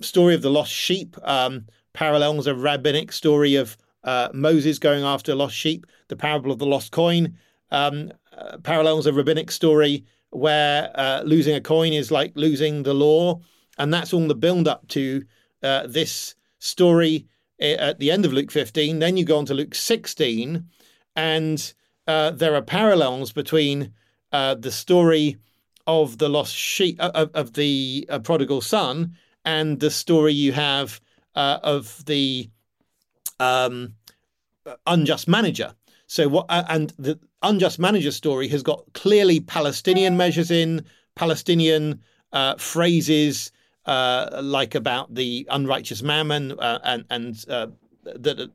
story 0.00 0.34
of 0.34 0.42
the 0.42 0.50
lost 0.50 0.72
sheep 0.72 1.16
um, 1.22 1.66
parallels 1.92 2.46
a 2.46 2.54
rabbinic 2.54 3.12
story 3.12 3.54
of 3.54 3.76
uh, 4.04 4.28
Moses 4.32 4.78
going 4.78 5.04
after 5.04 5.34
lost 5.34 5.54
sheep. 5.54 5.86
The 6.08 6.16
parable 6.16 6.50
of 6.52 6.58
the 6.58 6.66
lost 6.66 6.92
coin 6.92 7.36
um, 7.70 8.12
uh, 8.36 8.58
parallels 8.58 9.06
a 9.06 9.12
rabbinic 9.12 9.50
story 9.50 10.04
where 10.30 10.90
uh, 10.94 11.22
losing 11.24 11.54
a 11.54 11.60
coin 11.60 11.92
is 11.92 12.10
like 12.10 12.32
losing 12.34 12.82
the 12.82 12.94
law. 12.94 13.40
And 13.78 13.92
that's 13.92 14.12
all 14.12 14.26
the 14.28 14.34
build 14.34 14.68
up 14.68 14.86
to 14.88 15.24
this 15.62 16.34
story 16.58 17.26
at 17.60 17.98
the 17.98 18.10
end 18.10 18.24
of 18.24 18.32
Luke 18.32 18.50
15. 18.50 18.98
Then 18.98 19.16
you 19.16 19.24
go 19.24 19.38
on 19.38 19.46
to 19.46 19.54
Luke 19.54 19.74
16, 19.74 20.66
and 21.16 21.74
uh, 22.06 22.30
there 22.30 22.54
are 22.54 22.62
parallels 22.62 23.32
between 23.32 23.92
uh, 24.32 24.54
the 24.54 24.72
story 24.72 25.36
of 25.86 26.18
the 26.18 26.28
lost 26.28 26.54
sheep 26.54 26.96
uh, 27.00 27.10
of, 27.14 27.30
of 27.34 27.52
the 27.54 28.06
uh, 28.10 28.18
prodigal 28.18 28.60
son 28.60 29.14
and 29.44 29.80
the 29.80 29.90
story 29.90 30.32
you 30.32 30.52
have 30.52 31.00
uh, 31.34 31.58
of 31.62 32.04
the 32.06 32.50
um, 33.40 33.94
unjust 34.86 35.26
manager. 35.26 35.74
So 36.06 36.28
what? 36.28 36.46
Uh, 36.48 36.64
and 36.68 36.92
the 36.98 37.18
unjust 37.42 37.78
manager 37.78 38.12
story 38.12 38.48
has 38.48 38.62
got 38.62 38.84
clearly 38.92 39.40
Palestinian 39.40 40.16
measures 40.16 40.50
in 40.50 40.84
Palestinian 41.16 42.02
uh, 42.32 42.56
phrases. 42.56 43.52
Uh, 43.86 44.40
like 44.42 44.74
about 44.74 45.12
the 45.14 45.46
unrighteous 45.50 46.02
mammon, 46.02 46.54
and 46.60 47.04
and 47.10 47.34
that 48.04 48.50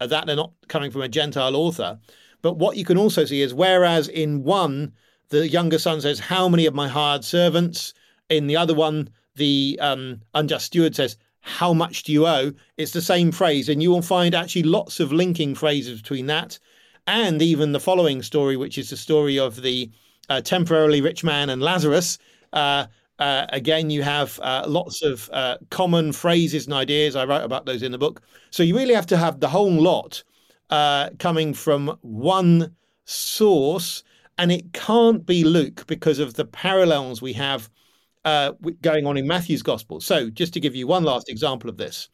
that 0.00 0.26
they're 0.26 0.34
not 0.34 0.52
coming 0.68 0.90
from 0.90 1.02
a 1.02 1.08
Gentile 1.08 1.54
author, 1.54 1.98
but 2.42 2.56
what 2.56 2.76
you 2.76 2.84
can 2.84 2.98
also 2.98 3.24
see 3.24 3.40
is 3.40 3.54
whereas 3.54 4.08
in 4.08 4.42
one, 4.42 4.92
the 5.28 5.48
younger 5.48 5.78
son 5.78 6.00
says, 6.00 6.18
How 6.18 6.48
many 6.48 6.66
of 6.66 6.74
my 6.74 6.88
hired 6.88 7.24
servants? 7.24 7.94
In 8.28 8.48
the 8.48 8.56
other 8.56 8.74
one, 8.74 9.10
the 9.36 9.78
um, 9.80 10.20
unjust 10.34 10.66
steward 10.66 10.94
says, 10.94 11.16
How 11.42 11.74
much 11.74 12.04
do 12.04 12.12
you 12.12 12.26
owe? 12.26 12.52
It's 12.76 12.92
the 12.92 13.02
same 13.02 13.32
phrase. 13.32 13.68
And 13.68 13.82
you 13.82 13.90
will 13.90 14.02
find 14.02 14.34
actually 14.34 14.62
lots 14.62 15.00
of 15.00 15.12
linking 15.12 15.54
phrases 15.54 16.00
between 16.00 16.26
that 16.26 16.58
and 17.06 17.42
even 17.42 17.72
the 17.72 17.80
following 17.80 18.22
story, 18.22 18.56
which 18.56 18.78
is 18.78 18.90
the 18.90 18.96
story 18.96 19.38
of 19.38 19.60
the 19.60 19.90
uh, 20.28 20.40
temporarily 20.40 21.00
rich 21.00 21.24
man 21.24 21.50
and 21.50 21.60
Lazarus. 21.60 22.18
Uh, 22.52 22.86
uh, 23.18 23.46
again, 23.50 23.90
you 23.90 24.02
have 24.02 24.38
uh, 24.40 24.64
lots 24.66 25.02
of 25.02 25.28
uh, 25.32 25.58
common 25.70 26.12
phrases 26.12 26.66
and 26.66 26.74
ideas. 26.74 27.16
I 27.16 27.24
wrote 27.24 27.44
about 27.44 27.66
those 27.66 27.82
in 27.82 27.92
the 27.92 27.98
book. 27.98 28.22
So 28.50 28.62
you 28.62 28.76
really 28.76 28.94
have 28.94 29.06
to 29.08 29.16
have 29.16 29.40
the 29.40 29.48
whole 29.48 29.72
lot 29.72 30.22
uh, 30.70 31.10
coming 31.18 31.54
from 31.54 31.98
one 32.02 32.74
source, 33.04 34.04
and 34.38 34.50
it 34.52 34.72
can't 34.72 35.26
be 35.26 35.44
Luke 35.44 35.84
because 35.86 36.18
of 36.20 36.34
the 36.34 36.44
parallels 36.44 37.20
we 37.20 37.32
have 37.34 37.68
uh, 38.24 38.52
going 38.80 39.06
on 39.06 39.16
in 39.16 39.26
Matthew's 39.26 39.62
gospel. 39.62 40.00
So, 40.00 40.30
just 40.30 40.52
to 40.54 40.60
give 40.60 40.74
you 40.74 40.86
one 40.86 41.04
last 41.04 41.28
example 41.28 41.68
of 41.68 41.76
this, 41.76 42.08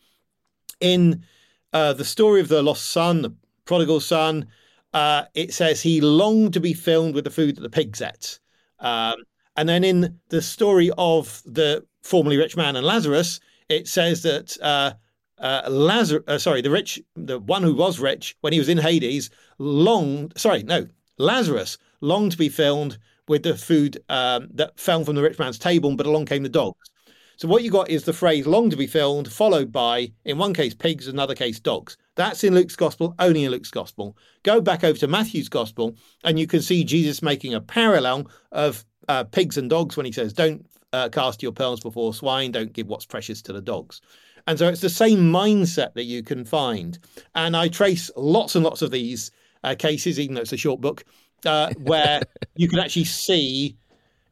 in 0.80 1.24
uh, 1.72 1.92
the 1.92 2.04
story 2.04 2.40
of 2.40 2.48
the 2.48 2.62
lost 2.62 2.90
son, 2.90 3.22
the 3.22 3.34
prodigal 3.64 4.00
son, 4.00 4.46
uh, 4.94 5.24
it 5.34 5.52
says 5.52 5.82
he 5.82 6.00
longed 6.00 6.54
to 6.54 6.60
be 6.60 6.72
filled 6.72 7.14
with 7.14 7.24
the 7.24 7.30
food 7.30 7.56
that 7.56 7.62
the 7.62 7.70
pigs 7.70 8.00
ate. 8.00 8.38
Um, 8.80 9.16
and 9.56 9.68
then 9.68 9.84
in 9.84 10.18
the 10.28 10.40
story 10.40 10.90
of 10.96 11.42
the 11.44 11.84
formerly 12.02 12.36
rich 12.36 12.56
man 12.56 12.76
and 12.76 12.86
Lazarus, 12.86 13.40
it 13.68 13.88
says 13.88 14.22
that 14.22 14.56
uh, 14.62 14.92
uh, 15.38 15.68
Lazarus, 15.68 16.24
uh, 16.26 16.38
sorry, 16.38 16.62
the 16.62 16.70
rich, 16.70 17.00
the 17.16 17.38
one 17.38 17.62
who 17.62 17.74
was 17.74 17.98
rich 17.98 18.36
when 18.40 18.52
he 18.52 18.58
was 18.58 18.68
in 18.68 18.78
Hades, 18.78 19.30
longed. 19.58 20.32
Sorry, 20.36 20.62
no, 20.62 20.86
Lazarus 21.18 21.76
longed 22.00 22.32
to 22.32 22.38
be 22.38 22.48
filled 22.48 22.98
with 23.28 23.42
the 23.42 23.56
food 23.56 24.02
um, 24.08 24.48
that 24.54 24.78
fell 24.78 25.04
from 25.04 25.16
the 25.16 25.22
rich 25.22 25.38
man's 25.38 25.58
table, 25.58 25.94
but 25.96 26.06
along 26.06 26.26
came 26.26 26.42
the 26.42 26.48
dogs. 26.48 26.90
So 27.36 27.46
what 27.46 27.62
you 27.62 27.70
got 27.70 27.88
is 27.88 28.02
the 28.02 28.12
phrase 28.12 28.46
"long 28.48 28.68
to 28.70 28.76
be 28.76 28.88
filled," 28.88 29.30
followed 29.30 29.70
by, 29.70 30.12
in 30.24 30.38
one 30.38 30.52
case, 30.54 30.74
pigs, 30.74 31.06
another 31.06 31.36
case, 31.36 31.60
dogs. 31.60 31.96
That's 32.16 32.42
in 32.42 32.54
Luke's 32.54 32.74
gospel, 32.74 33.14
only 33.20 33.44
in 33.44 33.52
Luke's 33.52 33.70
gospel. 33.70 34.16
Go 34.42 34.60
back 34.60 34.82
over 34.82 34.98
to 34.98 35.06
Matthew's 35.06 35.48
gospel, 35.48 35.94
and 36.24 36.38
you 36.38 36.48
can 36.48 36.62
see 36.62 36.82
Jesus 36.82 37.22
making 37.22 37.54
a 37.54 37.60
parallel 37.60 38.28
of 38.50 38.84
uh, 39.08 39.22
pigs 39.22 39.56
and 39.56 39.70
dogs 39.70 39.96
when 39.96 40.04
he 40.04 40.10
says, 40.10 40.32
"Don't 40.32 40.66
uh, 40.92 41.08
cast 41.10 41.40
your 41.40 41.52
pearls 41.52 41.78
before 41.80 42.12
swine; 42.12 42.50
don't 42.50 42.72
give 42.72 42.88
what's 42.88 43.06
precious 43.06 43.40
to 43.42 43.52
the 43.52 43.62
dogs." 43.62 44.00
And 44.48 44.58
so 44.58 44.66
it's 44.66 44.80
the 44.80 44.88
same 44.88 45.30
mindset 45.30 45.92
that 45.94 46.04
you 46.04 46.22
can 46.22 46.44
find. 46.44 46.98
And 47.34 47.56
I 47.56 47.68
trace 47.68 48.10
lots 48.16 48.56
and 48.56 48.64
lots 48.64 48.82
of 48.82 48.90
these 48.90 49.30
uh, 49.62 49.74
cases, 49.78 50.18
even 50.18 50.34
though 50.34 50.40
it's 50.40 50.52
a 50.52 50.56
short 50.56 50.80
book, 50.80 51.04
uh, 51.46 51.72
where 51.82 52.22
you 52.56 52.68
can 52.68 52.78
actually 52.78 53.04
see 53.04 53.76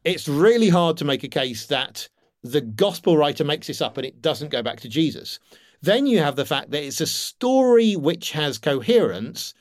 it's 0.03 0.27
really 0.27 0.69
hard 0.69 0.97
to 0.97 1.05
make 1.05 1.23
a 1.23 1.27
case 1.27 1.65
that 1.65 2.07
the 2.43 2.61
gospel 2.61 3.17
writer 3.17 3.43
makes 3.43 3.67
this 3.67 3.81
up 3.81 3.97
and 3.97 4.05
it 4.05 4.21
doesn't 4.21 4.51
go 4.51 4.63
back 4.63 4.79
to 4.79 4.89
Jesus. 4.89 5.39
Then 5.81 6.07
you 6.07 6.19
have 6.19 6.35
the 6.35 6.45
fact 6.45 6.71
that 6.71 6.83
it's 6.83 7.01
a 7.01 7.07
story 7.07 7.95
which 7.95 8.31
has 8.31 8.57
coherence 8.57 9.53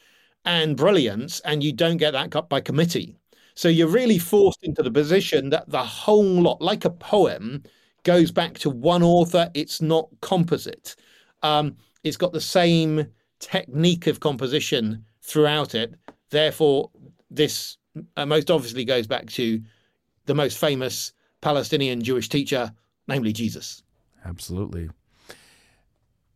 and 0.45 0.77
brilliance, 0.77 1.41
and 1.41 1.63
you 1.63 1.73
don't 1.73 1.97
get 1.97 2.13
that 2.13 2.31
cut 2.31 2.49
by 2.49 2.61
committee. 2.61 3.17
So 3.57 3.69
you're 3.69 3.89
really 3.89 4.19
forced 4.19 4.63
into 4.63 4.83
the 4.83 4.91
position 4.91 5.51
that 5.51 5.69
the 5.69 5.83
whole 5.83 6.43
lot, 6.43 6.63
like 6.63 6.85
a 6.85 6.91
poem, 6.91 7.65
goes 8.05 8.31
back 8.31 8.55
to 8.61 8.71
one 8.71 9.03
author. 9.03 9.51
It's 9.55 9.83
not 9.83 10.09
composite. 10.21 10.95
Um, 11.43 11.77
it's 12.05 12.17
got 12.17 12.33
the 12.33 12.41
same 12.41 13.09
technique 13.41 14.07
of 14.07 14.21
composition 14.21 15.05
throughout 15.23 15.75
it. 15.75 15.95
Therefore, 16.31 16.91
this 17.31 17.79
uh, 18.17 18.27
most 18.27 18.51
obviously 18.51 18.85
goes 18.85 19.07
back 19.07 19.27
to 19.31 19.63
the 20.27 20.35
most 20.35 20.59
famous 20.59 21.13
Palestinian 21.41 22.03
Jewish 22.03 22.29
teacher, 22.29 22.73
namely 23.09 23.33
Jesus. 23.33 23.83
Absolutely. 24.25 24.91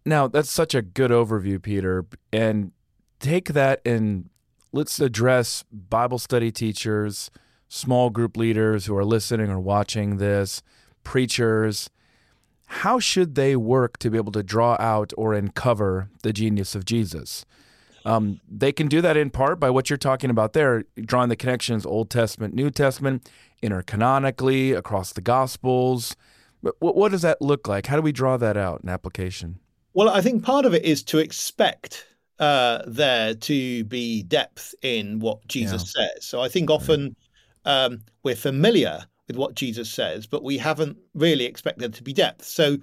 Now, 0.05 0.29
that's 0.29 0.51
such 0.51 0.75
a 0.75 0.83
good 0.83 1.11
overview, 1.11 1.61
Peter. 1.61 2.07
And 2.33 2.73
take 3.19 3.49
that 3.49 3.81
and 3.85 4.31
let's 4.73 5.01
address 5.01 5.65
Bible 5.73 6.19
study 6.19 6.51
teachers, 6.51 7.31
small 7.69 8.11
group 8.11 8.37
leaders 8.37 8.87
who 8.87 8.97
are 8.97 9.05
listening 9.05 9.51
or 9.51 9.61
watching 9.61 10.17
this 10.17 10.63
preachers, 11.05 11.91
how 12.67 12.99
should 12.99 13.35
they 13.35 13.57
work 13.57 13.99
to 13.99 14.11
be 14.11 14.17
able 14.17 14.33
to 14.33 14.43
draw 14.43 14.77
out 14.79 15.13
or 15.17 15.35
uncover 15.35 16.09
the 16.23 16.33
genius 16.33 16.75
of 16.75 16.85
Jesus? 16.85 17.45
Um, 18.05 18.41
they 18.49 18.73
can 18.73 18.89
do 18.89 19.01
that 19.03 19.17
in 19.17 19.31
part 19.31 19.61
by 19.61 19.71
what 19.71 19.91
you're 19.91 19.97
talking 19.97 20.31
about 20.31 20.53
there, 20.53 20.85
drawing 21.01 21.29
the 21.29 21.37
connections 21.37 21.85
Old 21.85 22.11
Testament, 22.11 22.55
New 22.55 22.71
Testament, 22.71 23.29
intercanonically 23.63 24.77
across 24.77 25.13
the 25.13 25.21
Gospels. 25.21 26.17
But 26.63 26.77
what, 26.81 26.97
what 26.97 27.11
does 27.13 27.23
that 27.23 27.41
look 27.43 27.69
like? 27.69 27.87
How 27.87 27.97
do 27.97 28.03
we 28.03 28.13
draw 28.13 28.37
that 28.37 28.57
out 28.57 28.81
in 28.83 28.89
application? 28.89 29.59
Well, 29.93 30.09
I 30.09 30.21
think 30.21 30.45
part 30.45 30.65
of 30.65 30.75
it 30.75 30.85
is 30.85 31.03
to 31.05 31.19
expect 31.19 32.07
uh, 32.39 32.83
there 32.87 33.35
to 33.35 33.85
be 33.85 34.23
depth 34.23 34.75
in 34.83 35.19
what 35.19 35.47
Jesus 35.49 35.95
yeah. 35.97 36.07
says. 36.07 36.25
So 36.25 36.41
I 36.41 36.49
think 36.49 36.71
often 36.71 37.15
um, 37.65 38.03
we're 38.23 38.37
familiar 38.37 39.05
with 39.27 39.37
what 39.37 39.55
Jesus 39.55 39.91
says, 39.91 40.27
but 40.27 40.43
we 40.43 40.59
haven't 40.59 40.97
really 41.15 41.45
expected 41.45 41.83
there 41.83 41.97
to 41.97 42.03
be 42.03 42.13
depth. 42.13 42.45
So 42.45 42.79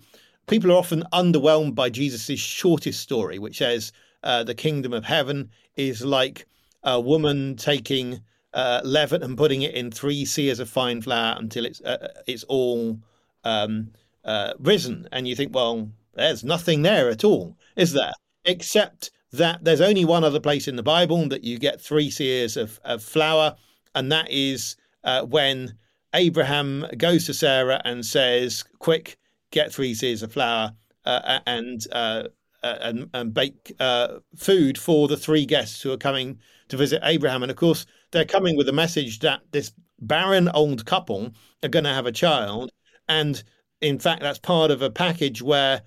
people 0.48 0.72
are 0.72 0.78
often 0.78 1.04
underwhelmed 1.12 1.76
by 1.76 1.90
Jesus' 1.90 2.40
shortest 2.40 3.02
story, 3.02 3.40
which 3.40 3.58
says 3.58 3.92
uh, 4.24 4.44
the 4.44 4.56
kingdom 4.56 4.94
of 4.94 5.06
heaven 5.06 5.50
is 5.76 6.04
like 6.04 6.48
a 6.84 7.00
woman 7.00 7.56
taking 7.56 8.22
uh, 8.54 8.82
leaven 8.84 9.24
and 9.24 9.38
putting 9.38 9.62
it 9.62 9.74
in 9.74 9.92
three 9.92 10.26
seahs 10.26 10.60
of 10.60 10.70
fine 10.70 11.02
flour 11.02 11.36
until 11.38 11.66
it's 11.66 11.82
uh, 11.82 12.08
it's 12.26 12.44
all 12.46 12.98
um, 13.44 13.92
uh, 14.26 14.54
risen. 14.60 15.08
And 15.12 15.28
you 15.28 15.36
think, 15.36 15.54
well, 15.54 15.90
there's 16.14 16.44
nothing 16.44 16.82
there 16.82 17.10
at 17.10 17.24
all, 17.24 17.58
is 17.76 17.94
there? 17.94 18.14
Except 18.46 19.12
that 19.34 19.64
there's 19.64 19.82
only 19.82 20.06
one 20.06 20.24
other 20.24 20.40
place 20.40 20.68
in 20.68 20.78
the 20.78 20.84
Bible 20.84 21.28
that 21.30 21.44
you 21.44 21.60
get 21.60 21.82
three 21.82 22.10
seahs 22.10 22.58
of, 22.58 22.80
of 22.84 23.04
flour, 23.04 23.56
and 23.94 24.12
that 24.12 24.32
is 24.32 24.76
uh, 25.04 25.24
when 25.24 25.78
Abraham 26.14 26.86
goes 26.98 27.26
to 27.26 27.34
Sarah 27.34 27.82
and 27.86 28.06
says, 28.06 28.64
"Quick, 28.80 29.18
get 29.52 29.74
three 29.74 29.94
seahs 29.94 30.24
of 30.24 30.32
flour 30.32 30.74
uh, 31.06 31.40
and, 31.46 31.86
uh, 31.92 31.96
uh, 31.96 32.28
and 32.64 33.10
and 33.14 33.34
bake 33.34 33.74
uh, 33.80 34.20
food 34.36 34.78
for 34.78 35.08
the 35.08 35.18
three 35.18 35.46
guests 35.46 35.82
who 35.82 35.92
are 35.92 35.98
coming 35.98 36.40
to 36.70 36.78
visit 36.78 37.02
Abraham." 37.04 37.44
And 37.44 37.52
of 37.52 37.58
course, 37.58 37.86
they're 38.12 38.26
coming 38.26 38.58
with 38.58 38.70
a 38.70 38.74
message 38.74 39.20
that 39.20 39.42
this 39.52 39.72
barren 40.00 40.50
old 40.50 40.86
couple 40.86 41.32
are 41.64 41.70
going 41.70 41.86
to 41.86 41.94
have 41.94 42.06
a 42.06 42.12
child, 42.12 42.72
and 43.08 43.44
in 43.82 44.00
fact, 44.00 44.22
that's 44.22 44.40
part 44.40 44.72
of 44.72 44.82
a 44.82 44.90
package 44.90 45.42
where 45.42 45.82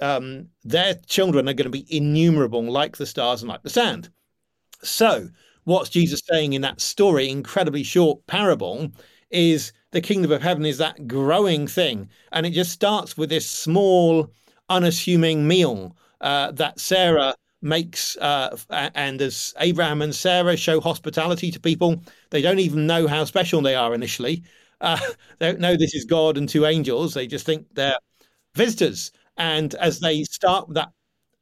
um, 0.00 0.48
their 0.64 0.94
children 1.06 1.48
are 1.48 1.54
going 1.54 1.70
to 1.70 1.70
be 1.70 1.86
innumerable, 1.94 2.62
like 2.62 2.96
the 2.96 3.06
stars 3.06 3.42
and 3.42 3.48
like 3.48 3.62
the 3.62 3.70
sand. 3.70 4.10
So, 4.82 5.28
what's 5.64 5.90
Jesus 5.90 6.22
saying 6.30 6.52
in 6.52 6.62
that 6.62 6.80
story, 6.80 7.28
incredibly 7.28 7.82
short 7.82 8.26
parable, 8.26 8.90
is 9.30 9.72
the 9.90 10.00
kingdom 10.00 10.32
of 10.32 10.42
heaven 10.42 10.64
is 10.64 10.78
that 10.78 11.08
growing 11.08 11.66
thing. 11.66 12.08
And 12.32 12.46
it 12.46 12.50
just 12.50 12.72
starts 12.72 13.16
with 13.16 13.30
this 13.30 13.48
small, 13.48 14.32
unassuming 14.68 15.46
meal 15.46 15.96
uh, 16.20 16.52
that 16.52 16.80
Sarah 16.80 17.34
makes. 17.62 18.16
Uh, 18.16 18.56
and 18.70 19.20
as 19.20 19.54
Abraham 19.58 20.02
and 20.02 20.14
Sarah 20.14 20.56
show 20.56 20.80
hospitality 20.80 21.50
to 21.50 21.60
people, 21.60 22.02
they 22.30 22.42
don't 22.42 22.58
even 22.58 22.86
know 22.86 23.06
how 23.06 23.24
special 23.24 23.60
they 23.60 23.74
are 23.74 23.94
initially. 23.94 24.42
Uh, 24.80 24.98
they 25.38 25.46
don't 25.46 25.60
know 25.60 25.76
this 25.76 25.94
is 25.94 26.04
God 26.04 26.36
and 26.36 26.48
two 26.48 26.66
angels. 26.66 27.14
They 27.14 27.26
just 27.26 27.46
think 27.46 27.66
they're 27.74 27.98
visitors. 28.54 29.12
And 29.36 29.74
as 29.76 30.00
they 30.00 30.24
start 30.24 30.72
that 30.74 30.90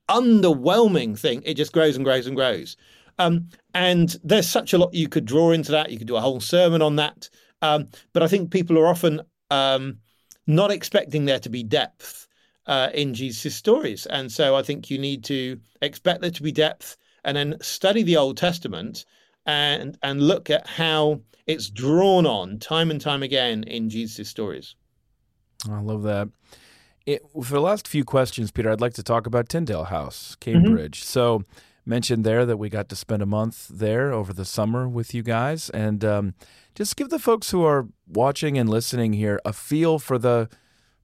underwhelming 0.08 1.18
thing, 1.18 1.42
it 1.44 1.54
just 1.54 1.72
grows 1.72 1.96
and 1.96 2.04
grows 2.04 2.26
and 2.26 2.36
grows. 2.36 2.76
Um, 3.18 3.48
and 3.74 4.16
there's 4.22 4.48
such 4.48 4.72
a 4.72 4.78
lot 4.78 4.94
you 4.94 5.08
could 5.08 5.24
draw 5.24 5.52
into 5.52 5.72
that. 5.72 5.90
You 5.90 5.98
could 5.98 6.06
do 6.06 6.16
a 6.16 6.20
whole 6.20 6.40
sermon 6.40 6.82
on 6.82 6.96
that. 6.96 7.30
Um, 7.62 7.88
but 8.12 8.22
I 8.22 8.28
think 8.28 8.50
people 8.50 8.78
are 8.78 8.86
often 8.86 9.22
um, 9.50 9.98
not 10.46 10.70
expecting 10.70 11.24
there 11.24 11.40
to 11.40 11.48
be 11.48 11.62
depth 11.62 12.25
uh, 12.66 12.90
in 12.94 13.14
Jesus' 13.14 13.54
stories. 13.54 14.06
And 14.06 14.30
so 14.30 14.56
I 14.56 14.62
think 14.62 14.90
you 14.90 14.98
need 14.98 15.24
to 15.24 15.58
expect 15.82 16.20
there 16.20 16.30
to 16.30 16.42
be 16.42 16.52
depth 16.52 16.96
and 17.24 17.36
then 17.36 17.56
study 17.60 18.02
the 18.02 18.16
Old 18.16 18.36
Testament 18.36 19.04
and 19.46 19.96
and 20.02 20.22
look 20.22 20.50
at 20.50 20.66
how 20.66 21.20
it's 21.46 21.70
drawn 21.70 22.26
on 22.26 22.58
time 22.58 22.90
and 22.90 23.00
time 23.00 23.22
again 23.22 23.62
in 23.64 23.88
Jesus' 23.88 24.28
stories. 24.28 24.74
I 25.70 25.80
love 25.80 26.02
that. 26.02 26.28
It, 27.06 27.22
for 27.32 27.54
the 27.54 27.60
last 27.60 27.86
few 27.86 28.04
questions, 28.04 28.50
Peter, 28.50 28.70
I'd 28.70 28.80
like 28.80 28.94
to 28.94 29.02
talk 29.02 29.26
about 29.26 29.48
Tyndale 29.48 29.84
House, 29.84 30.36
mm-hmm. 30.40 30.64
Cambridge. 30.64 31.00
Mm-hmm. 31.00 31.06
So 31.06 31.44
mentioned 31.84 32.24
there 32.24 32.44
that 32.44 32.56
we 32.56 32.68
got 32.68 32.88
to 32.88 32.96
spend 32.96 33.22
a 33.22 33.26
month 33.26 33.68
there 33.68 34.12
over 34.12 34.32
the 34.32 34.44
summer 34.44 34.88
with 34.88 35.14
you 35.14 35.22
guys, 35.22 35.70
and 35.70 36.04
um, 36.04 36.34
just 36.74 36.96
give 36.96 37.10
the 37.10 37.18
folks 37.20 37.52
who 37.52 37.64
are 37.64 37.86
watching 38.08 38.58
and 38.58 38.68
listening 38.68 39.12
here 39.12 39.40
a 39.44 39.52
feel 39.52 40.00
for 40.00 40.18
the 40.18 40.48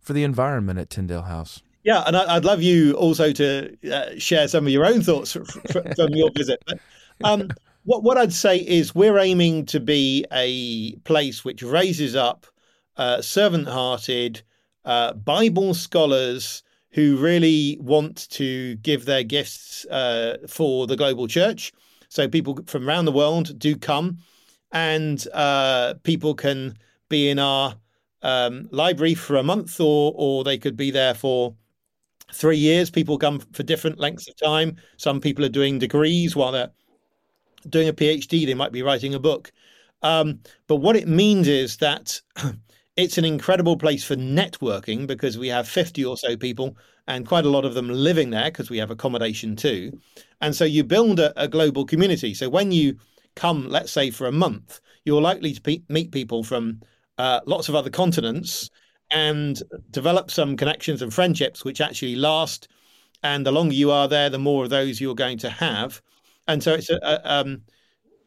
for 0.02 0.12
the 0.12 0.24
environment 0.24 0.78
at 0.78 0.90
Tyndale 0.90 1.22
House. 1.22 1.62
Yeah, 1.84 2.04
and 2.06 2.16
I'd 2.16 2.44
love 2.44 2.62
you 2.62 2.92
also 2.94 3.32
to 3.32 3.76
uh, 3.92 4.10
share 4.16 4.46
some 4.46 4.66
of 4.66 4.72
your 4.72 4.86
own 4.86 5.02
thoughts 5.02 5.32
from 5.32 6.10
your 6.10 6.30
visit. 6.30 6.62
But, 6.66 6.78
um, 7.24 7.48
what 7.84 8.04
what 8.04 8.16
I'd 8.16 8.32
say 8.32 8.58
is 8.58 8.94
we're 8.94 9.18
aiming 9.18 9.66
to 9.66 9.80
be 9.80 10.24
a 10.32 10.94
place 11.04 11.44
which 11.44 11.62
raises 11.62 12.14
up 12.14 12.46
uh, 12.96 13.20
servant-hearted 13.20 14.42
uh, 14.84 15.14
Bible 15.14 15.74
scholars 15.74 16.62
who 16.90 17.16
really 17.16 17.78
want 17.80 18.28
to 18.30 18.76
give 18.76 19.04
their 19.06 19.24
gifts 19.24 19.84
uh, 19.86 20.36
for 20.46 20.86
the 20.86 20.96
global 20.96 21.26
church. 21.26 21.72
So 22.08 22.28
people 22.28 22.58
from 22.66 22.88
around 22.88 23.06
the 23.06 23.12
world 23.12 23.58
do 23.58 23.74
come, 23.74 24.18
and 24.70 25.26
uh, 25.32 25.94
people 26.04 26.34
can 26.34 26.76
be 27.08 27.28
in 27.28 27.38
our 27.38 27.74
um, 28.22 28.68
library 28.70 29.14
for 29.14 29.36
a 29.36 29.42
month, 29.42 29.80
or 29.80 30.12
or 30.16 30.44
they 30.44 30.58
could 30.58 30.76
be 30.76 30.90
there 30.90 31.14
for 31.14 31.54
three 32.32 32.56
years. 32.58 32.90
People 32.90 33.18
come 33.18 33.40
for 33.52 33.62
different 33.62 33.98
lengths 33.98 34.28
of 34.28 34.36
time. 34.36 34.76
Some 34.96 35.20
people 35.20 35.44
are 35.44 35.50
doing 35.50 35.78
degrees 35.78 36.34
while 36.34 36.52
they're 36.52 36.70
doing 37.68 37.88
a 37.88 37.92
PhD. 37.92 38.46
They 38.46 38.54
might 38.54 38.72
be 38.72 38.82
writing 38.82 39.14
a 39.14 39.20
book. 39.20 39.52
Um, 40.02 40.40
but 40.66 40.76
what 40.76 40.96
it 40.96 41.06
means 41.06 41.46
is 41.46 41.76
that 41.78 42.20
It's 42.96 43.16
an 43.16 43.24
incredible 43.24 43.78
place 43.78 44.04
for 44.04 44.16
networking 44.16 45.06
because 45.06 45.38
we 45.38 45.48
have 45.48 45.66
50 45.66 46.04
or 46.04 46.18
so 46.18 46.36
people 46.36 46.76
and 47.06 47.26
quite 47.26 47.46
a 47.46 47.50
lot 47.50 47.64
of 47.64 47.72
them 47.72 47.88
living 47.88 48.30
there 48.30 48.50
because 48.50 48.68
we 48.68 48.76
have 48.78 48.90
accommodation 48.90 49.56
too. 49.56 49.98
And 50.42 50.54
so 50.54 50.66
you 50.66 50.84
build 50.84 51.18
a, 51.18 51.32
a 51.42 51.48
global 51.48 51.86
community. 51.86 52.34
So 52.34 52.50
when 52.50 52.70
you 52.70 52.98
come, 53.34 53.70
let's 53.70 53.92
say, 53.92 54.10
for 54.10 54.26
a 54.26 54.32
month, 54.32 54.80
you're 55.06 55.22
likely 55.22 55.54
to 55.54 55.60
pe- 55.62 55.84
meet 55.88 56.12
people 56.12 56.44
from 56.44 56.82
uh, 57.18 57.40
lots 57.46 57.68
of 57.68 57.74
other 57.74 57.90
continents 57.90 58.70
and 59.10 59.62
develop 59.90 60.30
some 60.30 60.56
connections 60.56 61.02
and 61.02 61.12
friendships 61.12 61.64
which 61.64 61.80
actually 61.80 62.16
last. 62.16 62.68
And 63.22 63.46
the 63.46 63.52
longer 63.52 63.74
you 63.74 63.90
are 63.90 64.08
there, 64.08 64.30
the 64.30 64.38
more 64.38 64.64
of 64.64 64.70
those 64.70 65.00
you're 65.00 65.14
going 65.14 65.38
to 65.38 65.50
have. 65.50 66.02
And 66.48 66.62
so 66.62 66.74
it's 66.74 66.90
a, 66.90 66.98
a 67.02 67.20
um, 67.24 67.62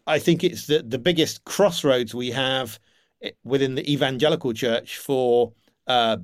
I 0.07 0.19
think 0.19 0.43
it's 0.43 0.67
the 0.67 0.83
the 0.83 0.99
biggest 0.99 1.43
crossroads 1.45 2.13
we 2.13 2.31
have 2.31 2.79
eh, 3.21 3.31
within 3.43 3.75
the 3.75 3.91
evangelical 3.91 4.53
church 4.53 4.97
for 4.97 5.53
uh, 5.87 6.17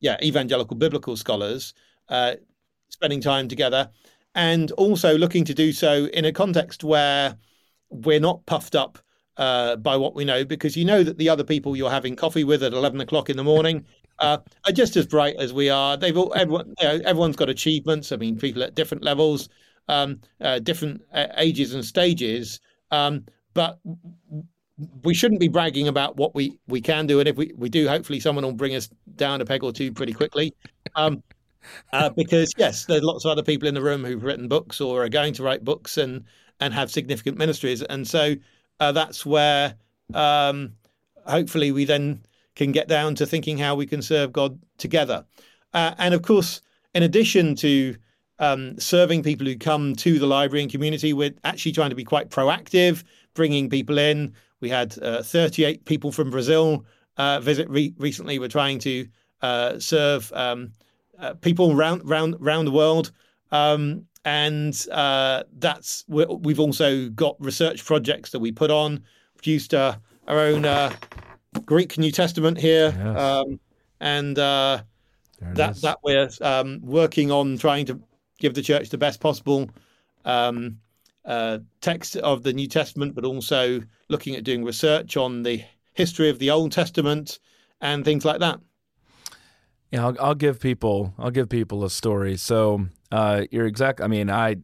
yeah 0.00 0.16
evangelical 0.22 0.76
biblical 0.76 1.16
scholars 1.16 1.74
uh, 2.08 2.36
spending 2.88 3.20
time 3.20 3.48
together 3.48 3.90
and 4.34 4.70
also 4.72 5.18
looking 5.18 5.44
to 5.44 5.54
do 5.54 5.72
so 5.72 6.06
in 6.06 6.24
a 6.24 6.32
context 6.32 6.84
where 6.84 7.36
we're 7.90 8.20
not 8.20 8.46
puffed 8.46 8.76
up 8.76 8.98
uh, 9.40 9.74
by 9.76 9.96
what 9.96 10.14
we 10.14 10.24
know 10.24 10.44
because 10.44 10.76
you 10.76 10.84
know 10.84 11.02
that 11.02 11.16
the 11.16 11.28
other 11.28 11.42
people 11.42 11.74
you're 11.74 11.90
having 11.90 12.14
coffee 12.14 12.44
with 12.44 12.62
at 12.62 12.74
11 12.74 13.00
o'clock 13.00 13.30
in 13.30 13.38
the 13.38 13.42
morning 13.42 13.86
uh, 14.18 14.36
are 14.66 14.72
just 14.72 14.96
as 14.96 15.06
bright 15.06 15.34
as 15.36 15.50
we 15.50 15.70
are. 15.70 15.96
They've 15.96 16.16
all, 16.16 16.32
everyone, 16.36 16.74
you 16.78 16.86
know, 16.86 17.00
everyone's 17.06 17.36
got 17.36 17.48
achievements. 17.48 18.12
I 18.12 18.16
mean, 18.16 18.36
people 18.36 18.62
at 18.62 18.74
different 18.74 19.02
levels, 19.02 19.48
um, 19.88 20.20
uh, 20.42 20.58
different 20.58 21.00
uh, 21.14 21.28
ages 21.38 21.72
and 21.72 21.82
stages. 21.82 22.60
Um, 22.90 23.24
but 23.54 23.80
we 25.04 25.14
shouldn't 25.14 25.40
be 25.40 25.48
bragging 25.48 25.88
about 25.88 26.18
what 26.18 26.34
we, 26.34 26.58
we 26.68 26.82
can 26.82 27.06
do. 27.06 27.18
And 27.18 27.26
if 27.26 27.36
we, 27.36 27.54
we 27.56 27.70
do, 27.70 27.88
hopefully 27.88 28.20
someone 28.20 28.44
will 28.44 28.52
bring 28.52 28.74
us 28.74 28.90
down 29.16 29.40
a 29.40 29.46
peg 29.46 29.64
or 29.64 29.72
two 29.72 29.90
pretty 29.90 30.12
quickly. 30.12 30.54
Um, 30.96 31.22
uh, 31.94 32.10
because 32.10 32.52
yes, 32.58 32.84
there's 32.84 33.02
lots 33.02 33.24
of 33.24 33.30
other 33.30 33.42
people 33.42 33.68
in 33.68 33.74
the 33.74 33.82
room 33.82 34.04
who've 34.04 34.22
written 34.22 34.48
books 34.48 34.82
or 34.82 35.02
are 35.04 35.08
going 35.08 35.32
to 35.34 35.42
write 35.42 35.64
books 35.64 35.96
and 35.96 36.24
and 36.62 36.74
have 36.74 36.90
significant 36.90 37.38
ministries, 37.38 37.80
and 37.82 38.06
so 38.06 38.34
uh, 38.80 38.92
that's 38.92 39.24
where 39.24 39.74
um, 40.14 40.72
hopefully 41.26 41.70
we 41.70 41.84
then 41.84 42.22
can 42.56 42.72
get 42.72 42.88
down 42.88 43.14
to 43.14 43.26
thinking 43.26 43.58
how 43.58 43.74
we 43.74 43.86
can 43.86 44.02
serve 44.02 44.32
God 44.32 44.58
together. 44.78 45.24
Uh, 45.72 45.94
and 45.98 46.14
of 46.14 46.22
course, 46.22 46.60
in 46.94 47.02
addition 47.02 47.54
to 47.56 47.94
um, 48.38 48.78
serving 48.78 49.22
people 49.22 49.46
who 49.46 49.56
come 49.56 49.94
to 49.96 50.18
the 50.18 50.26
library 50.26 50.62
and 50.62 50.72
community, 50.72 51.12
we're 51.12 51.34
actually 51.44 51.72
trying 51.72 51.90
to 51.90 51.96
be 51.96 52.04
quite 52.04 52.30
proactive, 52.30 53.04
bringing 53.34 53.68
people 53.70 53.98
in. 53.98 54.34
We 54.60 54.68
had 54.68 54.98
uh, 55.00 55.22
38 55.22 55.84
people 55.84 56.10
from 56.10 56.30
Brazil 56.30 56.84
uh, 57.16 57.40
visit 57.40 57.68
re- 57.68 57.94
recently. 57.98 58.38
We're 58.38 58.48
trying 58.48 58.78
to 58.80 59.06
uh, 59.42 59.78
serve 59.78 60.32
um, 60.32 60.72
uh, 61.18 61.34
people 61.34 61.72
around, 61.72 62.02
around, 62.02 62.36
around 62.40 62.64
the 62.64 62.72
world. 62.72 63.12
Um, 63.52 64.06
and 64.24 64.86
uh, 64.92 65.44
that's 65.58 66.04
we've 66.08 66.60
also 66.60 67.08
got 67.10 67.36
research 67.40 67.84
projects 67.84 68.30
that 68.30 68.38
we 68.38 68.52
put 68.52 68.70
on, 68.70 69.02
produced 69.36 69.74
uh, 69.74 69.96
our 70.28 70.40
own 70.40 70.64
uh, 70.64 70.92
Greek 71.64 71.96
New 71.98 72.10
Testament 72.10 72.58
here, 72.58 72.94
yes. 72.96 73.18
um, 73.18 73.60
and 74.00 74.38
uh, 74.38 74.82
that 75.40 75.70
is. 75.70 75.80
that 75.80 75.98
we're 76.02 76.28
um, 76.42 76.80
working 76.82 77.30
on 77.30 77.56
trying 77.56 77.86
to 77.86 78.00
give 78.38 78.54
the 78.54 78.62
church 78.62 78.90
the 78.90 78.98
best 78.98 79.20
possible 79.20 79.70
um, 80.24 80.78
uh, 81.24 81.58
text 81.80 82.16
of 82.16 82.42
the 82.42 82.52
New 82.52 82.66
Testament, 82.66 83.14
but 83.14 83.24
also 83.24 83.80
looking 84.08 84.34
at 84.36 84.44
doing 84.44 84.64
research 84.64 85.16
on 85.16 85.42
the 85.42 85.62
history 85.94 86.28
of 86.28 86.38
the 86.38 86.50
Old 86.50 86.72
Testament 86.72 87.38
and 87.80 88.04
things 88.04 88.24
like 88.24 88.40
that. 88.40 88.60
Yeah, 89.90 90.06
I'll, 90.06 90.16
I'll 90.20 90.34
give 90.34 90.60
people 90.60 91.14
I'll 91.18 91.30
give 91.30 91.48
people 91.48 91.84
a 91.84 91.90
story. 91.90 92.36
So 92.36 92.86
uh, 93.10 93.44
you're 93.50 93.66
exact. 93.66 94.00
I 94.00 94.06
mean, 94.06 94.30
I 94.30 94.56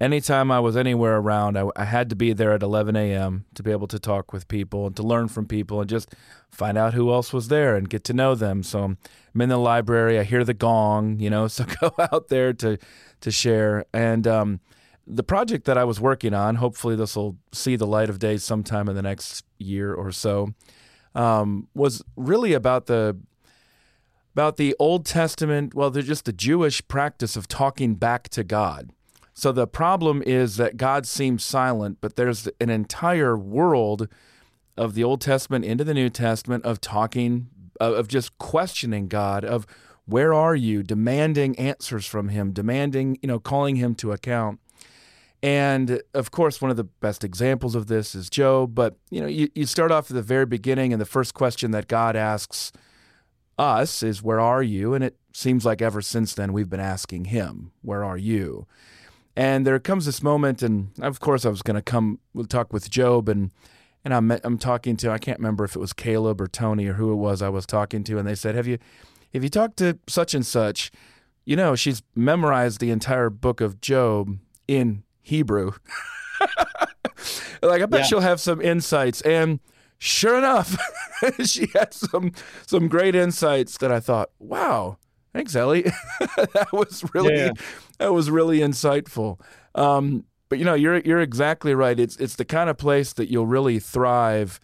anytime 0.00 0.50
I 0.50 0.60
was 0.60 0.76
anywhere 0.76 1.18
around, 1.18 1.58
I, 1.58 1.68
I, 1.76 1.84
had 1.84 2.08
to 2.10 2.16
be 2.16 2.32
there 2.32 2.52
at 2.52 2.62
11 2.62 2.96
a.m. 2.96 3.44
to 3.54 3.62
be 3.62 3.70
able 3.70 3.86
to 3.88 3.98
talk 3.98 4.32
with 4.32 4.48
people 4.48 4.86
and 4.86 4.96
to 4.96 5.02
learn 5.02 5.28
from 5.28 5.46
people 5.46 5.80
and 5.80 5.90
just 5.90 6.14
find 6.48 6.78
out 6.78 6.94
who 6.94 7.12
else 7.12 7.32
was 7.32 7.48
there 7.48 7.76
and 7.76 7.88
get 7.88 8.02
to 8.04 8.14
know 8.14 8.34
them. 8.34 8.62
So 8.62 8.82
I'm 8.82 9.40
in 9.40 9.50
the 9.50 9.58
library. 9.58 10.18
I 10.18 10.24
hear 10.24 10.44
the 10.44 10.54
gong, 10.54 11.20
you 11.20 11.30
know, 11.30 11.46
so 11.48 11.64
go 11.80 11.92
out 11.98 12.28
there 12.28 12.52
to 12.54 12.78
to 13.20 13.30
share. 13.30 13.84
And 13.92 14.26
um, 14.26 14.60
the 15.06 15.22
project 15.22 15.66
that 15.66 15.76
I 15.76 15.84
was 15.84 16.00
working 16.00 16.32
on, 16.32 16.56
hopefully 16.56 16.96
this 16.96 17.14
will 17.16 17.36
see 17.52 17.76
the 17.76 17.86
light 17.86 18.08
of 18.08 18.18
day 18.18 18.38
sometime 18.38 18.88
in 18.88 18.96
the 18.96 19.02
next 19.02 19.44
year 19.58 19.92
or 19.92 20.10
so, 20.10 20.54
um, 21.14 21.68
was 21.74 22.02
really 22.16 22.54
about 22.54 22.86
the 22.86 23.18
about 24.32 24.56
the 24.56 24.76
Old 24.78 25.04
Testament, 25.04 25.74
well, 25.74 25.90
they're 25.90 26.02
just 26.02 26.24
the 26.24 26.32
Jewish 26.32 26.86
practice 26.86 27.36
of 27.36 27.48
talking 27.48 27.94
back 27.94 28.28
to 28.30 28.44
God. 28.44 28.90
So 29.32 29.52
the 29.52 29.66
problem 29.66 30.22
is 30.26 30.56
that 30.56 30.76
God 30.76 31.06
seems 31.06 31.44
silent, 31.44 31.98
but 32.00 32.16
there's 32.16 32.48
an 32.60 32.70
entire 32.70 33.36
world 33.36 34.08
of 34.76 34.94
the 34.94 35.04
Old 35.04 35.20
Testament 35.20 35.64
into 35.64 35.84
the 35.84 35.94
New 35.94 36.10
Testament 36.10 36.64
of 36.64 36.80
talking, 36.80 37.48
uh, 37.80 37.94
of 37.94 38.08
just 38.08 38.36
questioning 38.38 39.08
God, 39.08 39.44
of 39.44 39.66
where 40.06 40.34
are 40.34 40.54
you, 40.54 40.82
demanding 40.82 41.58
answers 41.58 42.06
from 42.06 42.28
Him, 42.28 42.52
demanding, 42.52 43.18
you 43.22 43.28
know, 43.28 43.38
calling 43.38 43.76
Him 43.76 43.94
to 43.96 44.12
account. 44.12 44.60
And 45.42 46.02
of 46.12 46.30
course, 46.30 46.60
one 46.60 46.70
of 46.70 46.76
the 46.76 46.84
best 46.84 47.24
examples 47.24 47.74
of 47.74 47.86
this 47.86 48.14
is 48.14 48.28
Job. 48.28 48.74
But 48.74 48.96
you 49.10 49.20
know, 49.20 49.26
you, 49.26 49.48
you 49.54 49.64
start 49.66 49.90
off 49.90 50.10
at 50.10 50.14
the 50.14 50.22
very 50.22 50.46
beginning, 50.46 50.92
and 50.92 51.00
the 51.00 51.06
first 51.06 51.32
question 51.34 51.70
that 51.70 51.88
God 51.88 52.14
asks 52.14 52.72
us 53.60 54.02
is 54.02 54.22
where 54.22 54.40
are 54.40 54.62
you? 54.62 54.94
And 54.94 55.04
it 55.04 55.16
seems 55.32 55.64
like 55.64 55.82
ever 55.82 56.00
since 56.00 56.34
then 56.34 56.52
we've 56.52 56.70
been 56.70 56.80
asking 56.80 57.26
him, 57.26 57.72
where 57.82 58.02
are 58.02 58.16
you? 58.16 58.66
And 59.36 59.66
there 59.66 59.78
comes 59.78 60.06
this 60.06 60.22
moment, 60.22 60.62
and 60.62 60.90
of 61.00 61.20
course 61.20 61.44
I 61.44 61.50
was 61.50 61.62
going 61.62 61.76
to 61.76 61.82
come, 61.82 62.18
we'll 62.34 62.46
talk 62.46 62.72
with 62.72 62.90
Job, 62.90 63.28
and 63.28 63.50
and 64.04 64.12
I'm 64.14 64.30
I'm 64.42 64.58
talking 64.58 64.96
to 64.98 65.10
I 65.10 65.18
can't 65.18 65.38
remember 65.38 65.64
if 65.64 65.76
it 65.76 65.78
was 65.78 65.92
Caleb 65.92 66.40
or 66.40 66.48
Tony 66.48 66.86
or 66.86 66.94
who 66.94 67.12
it 67.12 67.16
was 67.16 67.42
I 67.42 67.48
was 67.48 67.66
talking 67.66 68.02
to, 68.04 68.18
and 68.18 68.26
they 68.26 68.34
said, 68.34 68.54
have 68.54 68.66
you 68.66 68.78
have 69.32 69.44
you 69.44 69.50
talked 69.50 69.76
to 69.78 69.98
such 70.08 70.34
and 70.34 70.44
such? 70.44 70.90
You 71.44 71.56
know, 71.56 71.76
she's 71.76 72.02
memorized 72.14 72.80
the 72.80 72.90
entire 72.90 73.30
book 73.30 73.60
of 73.60 73.80
Job 73.80 74.36
in 74.66 75.04
Hebrew. 75.22 75.72
like 77.62 77.82
I 77.82 77.86
bet 77.86 78.00
yeah. 78.00 78.06
she'll 78.06 78.20
have 78.20 78.40
some 78.40 78.60
insights, 78.60 79.20
and 79.20 79.60
sure 80.00 80.36
enough, 80.36 80.76
she 81.44 81.66
had 81.74 81.94
some 81.94 82.32
some 82.66 82.88
great 82.88 83.14
insights 83.14 83.78
that 83.78 83.92
I 83.92 84.00
thought, 84.00 84.30
wow, 84.40 84.96
thanks, 85.32 85.54
Ellie. 85.54 85.82
that 86.18 86.68
was 86.72 87.04
really 87.14 87.36
yeah. 87.36 87.52
that 87.98 88.12
was 88.12 88.30
really 88.30 88.58
insightful. 88.58 89.38
Um, 89.76 90.24
but 90.48 90.58
you 90.58 90.64
know, 90.64 90.74
you're 90.74 90.98
you're 91.00 91.20
exactly 91.20 91.74
right. 91.74 91.98
It's 91.98 92.16
it's 92.16 92.34
the 92.34 92.44
kind 92.44 92.68
of 92.68 92.76
place 92.76 93.12
that 93.12 93.30
you'll 93.30 93.46
really 93.46 93.78
thrive 93.78 94.58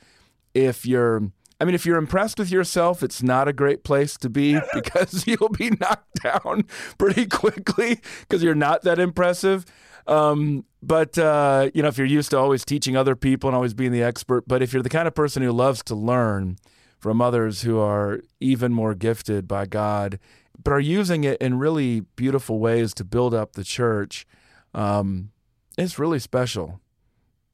if 0.52 0.84
you're. 0.84 1.30
I 1.58 1.64
mean, 1.64 1.74
if 1.74 1.86
you're 1.86 1.96
impressed 1.96 2.38
with 2.38 2.50
yourself, 2.50 3.02
it's 3.02 3.22
not 3.22 3.48
a 3.48 3.52
great 3.52 3.82
place 3.82 4.18
to 4.18 4.28
be 4.28 4.58
because 4.74 5.26
you'll 5.26 5.48
be 5.48 5.70
knocked 5.70 6.22
down 6.22 6.64
pretty 6.98 7.24
quickly 7.26 8.00
because 8.20 8.42
you're 8.42 8.54
not 8.54 8.82
that 8.82 8.98
impressive. 8.98 9.64
Um, 10.06 10.64
but 10.82 11.18
uh, 11.18 11.70
you 11.74 11.82
know, 11.82 11.88
if 11.88 11.98
you're 11.98 12.06
used 12.06 12.30
to 12.30 12.38
always 12.38 12.64
teaching 12.64 12.96
other 12.96 13.16
people 13.16 13.48
and 13.48 13.54
always 13.54 13.74
being 13.74 13.92
the 13.92 14.02
expert, 14.02 14.44
but 14.46 14.62
if 14.62 14.72
you're 14.72 14.82
the 14.82 14.88
kind 14.88 15.08
of 15.08 15.14
person 15.14 15.42
who 15.42 15.52
loves 15.52 15.82
to 15.84 15.94
learn 15.94 16.58
from 16.98 17.20
others 17.20 17.62
who 17.62 17.78
are 17.78 18.20
even 18.40 18.72
more 18.72 18.94
gifted 18.94 19.46
by 19.46 19.66
God, 19.66 20.18
but 20.62 20.72
are 20.72 20.80
using 20.80 21.24
it 21.24 21.40
in 21.40 21.58
really 21.58 22.00
beautiful 22.00 22.58
ways 22.58 22.94
to 22.94 23.04
build 23.04 23.34
up 23.34 23.52
the 23.52 23.64
church, 23.64 24.26
um, 24.74 25.30
it's 25.76 25.98
really 25.98 26.18
special. 26.18 26.80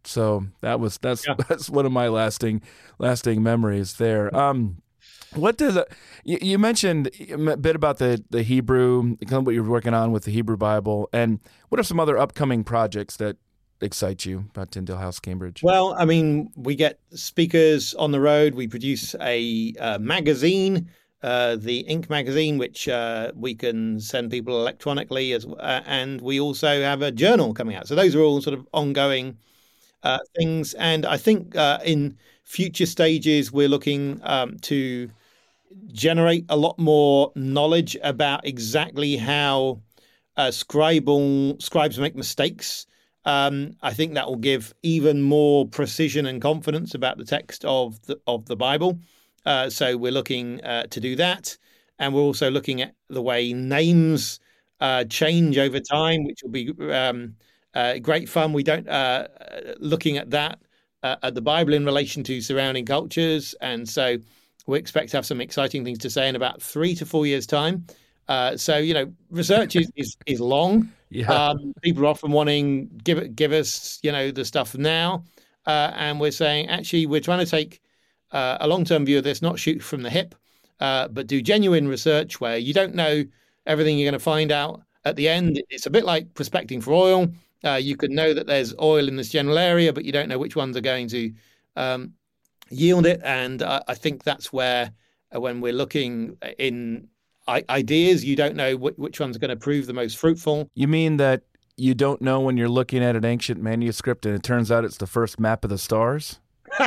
So 0.04 0.46
that 0.60 0.80
was 0.80 0.98
that's 0.98 1.26
yeah. 1.26 1.34
that's 1.48 1.70
one 1.70 1.86
of 1.86 1.92
my 1.92 2.08
lasting 2.08 2.62
lasting 2.98 3.42
memories 3.42 3.94
there. 3.94 4.34
Um, 4.36 4.82
what 5.34 5.56
does 5.56 5.76
it, 5.76 5.90
you, 6.24 6.38
you 6.40 6.58
mentioned 6.58 7.10
a 7.30 7.56
bit 7.56 7.76
about 7.76 7.98
the 7.98 8.22
the 8.30 8.42
Hebrew, 8.42 9.16
what 9.28 9.54
you're 9.54 9.64
working 9.64 9.94
on 9.94 10.12
with 10.12 10.24
the 10.24 10.30
Hebrew 10.30 10.56
Bible, 10.56 11.08
and 11.12 11.40
what 11.68 11.80
are 11.80 11.84
some 11.84 12.00
other 12.00 12.18
upcoming 12.18 12.64
projects 12.64 13.16
that 13.16 13.36
excite 13.80 14.24
you 14.24 14.44
about 14.50 14.70
Tyndale 14.70 14.98
House, 14.98 15.18
Cambridge? 15.18 15.62
Well, 15.62 15.94
I 15.98 16.04
mean, 16.04 16.50
we 16.56 16.74
get 16.74 17.00
speakers 17.10 17.94
on 17.94 18.12
the 18.12 18.20
road. 18.20 18.54
We 18.54 18.68
produce 18.68 19.14
a 19.20 19.74
uh, 19.78 19.98
magazine, 19.98 20.88
uh, 21.22 21.56
the 21.56 21.80
Ink 21.80 22.08
magazine, 22.08 22.58
which 22.58 22.88
uh, 22.88 23.32
we 23.34 23.54
can 23.54 24.00
send 24.00 24.30
people 24.30 24.60
electronically, 24.60 25.32
as 25.32 25.44
uh, 25.44 25.82
and 25.86 26.20
we 26.20 26.40
also 26.40 26.82
have 26.82 27.02
a 27.02 27.10
journal 27.10 27.54
coming 27.54 27.76
out. 27.76 27.88
So 27.88 27.94
those 27.94 28.14
are 28.14 28.20
all 28.20 28.40
sort 28.40 28.58
of 28.58 28.66
ongoing 28.72 29.38
uh, 30.02 30.18
things. 30.36 30.74
And 30.74 31.06
I 31.06 31.16
think 31.16 31.56
uh, 31.56 31.78
in 31.84 32.16
future 32.44 32.86
stages, 32.86 33.52
we're 33.52 33.68
looking 33.68 34.20
um, 34.22 34.58
to 34.60 35.10
generate 35.86 36.44
a 36.48 36.56
lot 36.56 36.78
more 36.78 37.32
knowledge 37.34 37.96
about 38.02 38.46
exactly 38.46 39.16
how 39.16 39.80
uh, 40.36 40.48
scribal 40.48 41.60
scribes 41.60 41.98
make 41.98 42.16
mistakes. 42.16 42.86
Um, 43.24 43.76
I 43.82 43.92
think 43.92 44.14
that 44.14 44.26
will 44.26 44.36
give 44.36 44.74
even 44.82 45.22
more 45.22 45.68
precision 45.68 46.26
and 46.26 46.42
confidence 46.42 46.94
about 46.94 47.18
the 47.18 47.24
text 47.24 47.64
of 47.64 48.00
the 48.02 48.20
of 48.26 48.46
the 48.46 48.56
Bible. 48.56 48.98
Uh, 49.44 49.70
so 49.70 49.96
we're 49.96 50.12
looking 50.12 50.62
uh, 50.64 50.84
to 50.84 51.00
do 51.00 51.16
that, 51.16 51.56
and 51.98 52.14
we're 52.14 52.20
also 52.20 52.50
looking 52.50 52.82
at 52.82 52.94
the 53.08 53.22
way 53.22 53.52
names 53.52 54.40
uh, 54.80 55.04
change 55.04 55.58
over 55.58 55.78
time, 55.78 56.24
which 56.24 56.40
will 56.42 56.50
be 56.50 56.72
um, 56.92 57.36
uh, 57.74 57.98
great 57.98 58.28
fun. 58.28 58.52
We 58.52 58.64
don't 58.64 58.88
uh, 58.88 59.28
looking 59.78 60.16
at 60.16 60.30
that 60.30 60.58
at 61.04 61.34
the 61.34 61.42
Bible 61.42 61.74
in 61.74 61.84
relation 61.84 62.22
to 62.24 62.40
surrounding 62.40 62.86
cultures, 62.86 63.54
and 63.60 63.88
so 63.88 64.18
we 64.66 64.78
expect 64.78 65.10
to 65.10 65.16
have 65.16 65.26
some 65.26 65.40
exciting 65.40 65.84
things 65.84 65.98
to 65.98 66.10
say 66.10 66.28
in 66.28 66.36
about 66.36 66.62
three 66.62 66.94
to 66.96 67.06
four 67.06 67.26
years' 67.26 67.46
time. 67.46 67.86
Uh, 68.28 68.56
so 68.56 68.78
you 68.78 68.94
know, 68.94 69.12
research 69.30 69.76
is 69.76 69.90
is, 69.96 70.16
is 70.26 70.40
long. 70.40 70.90
Yeah. 71.10 71.30
Um, 71.32 71.74
people 71.82 72.04
are 72.04 72.06
often 72.06 72.30
wanting 72.30 72.88
give 73.04 73.18
it 73.18 73.36
give 73.36 73.52
us 73.52 73.98
you 74.02 74.12
know 74.12 74.30
the 74.30 74.44
stuff 74.44 74.74
now, 74.76 75.24
uh, 75.66 75.92
and 75.94 76.20
we're 76.20 76.30
saying 76.30 76.68
actually 76.68 77.06
we're 77.06 77.20
trying 77.20 77.44
to 77.44 77.50
take 77.50 77.80
uh, 78.30 78.58
a 78.60 78.68
long 78.68 78.84
term 78.84 79.04
view 79.04 79.18
of 79.18 79.24
this, 79.24 79.42
not 79.42 79.58
shoot 79.58 79.82
from 79.82 80.02
the 80.02 80.10
hip, 80.10 80.34
uh, 80.80 81.08
but 81.08 81.26
do 81.26 81.42
genuine 81.42 81.88
research 81.88 82.40
where 82.40 82.56
you 82.56 82.72
don't 82.72 82.94
know 82.94 83.24
everything 83.66 83.98
you're 83.98 84.10
going 84.10 84.18
to 84.18 84.24
find 84.24 84.50
out 84.50 84.82
at 85.04 85.16
the 85.16 85.28
end. 85.28 85.62
It's 85.70 85.86
a 85.86 85.90
bit 85.90 86.04
like 86.04 86.32
prospecting 86.34 86.80
for 86.80 86.92
oil. 86.92 87.28
Uh, 87.64 87.74
you 87.74 87.96
could 87.96 88.10
know 88.10 88.34
that 88.34 88.46
there's 88.46 88.74
oil 88.80 89.06
in 89.06 89.16
this 89.16 89.28
general 89.28 89.58
area, 89.58 89.92
but 89.92 90.04
you 90.04 90.12
don't 90.12 90.28
know 90.28 90.38
which 90.38 90.56
ones 90.56 90.76
are 90.76 90.80
going 90.80 91.08
to 91.08 91.32
um, 91.76 92.12
yield 92.72 93.06
it. 93.06 93.20
And 93.24 93.62
I, 93.62 93.82
I 93.88 93.94
think 93.94 94.24
that's 94.24 94.52
where, 94.52 94.90
uh, 95.34 95.40
when 95.40 95.60
we're 95.60 95.72
looking 95.72 96.36
in 96.58 97.08
I- 97.46 97.64
ideas, 97.68 98.24
you 98.24 98.36
don't 98.36 98.56
know 98.56 98.76
wh- 98.76 98.98
which 98.98 99.20
one's 99.20 99.38
going 99.38 99.50
to 99.50 99.56
prove 99.56 99.86
the 99.86 99.92
most 99.92 100.16
fruitful. 100.18 100.70
You 100.74 100.88
mean 100.88 101.16
that 101.18 101.42
you 101.76 101.94
don't 101.94 102.20
know 102.20 102.40
when 102.40 102.56
you're 102.56 102.68
looking 102.68 103.02
at 103.02 103.16
an 103.16 103.24
ancient 103.24 103.60
manuscript 103.62 104.26
and 104.26 104.34
it 104.34 104.42
turns 104.42 104.70
out 104.70 104.84
it's 104.84 104.98
the 104.98 105.06
first 105.06 105.40
map 105.40 105.64
of 105.64 105.70
the 105.70 105.78
stars? 105.78 106.38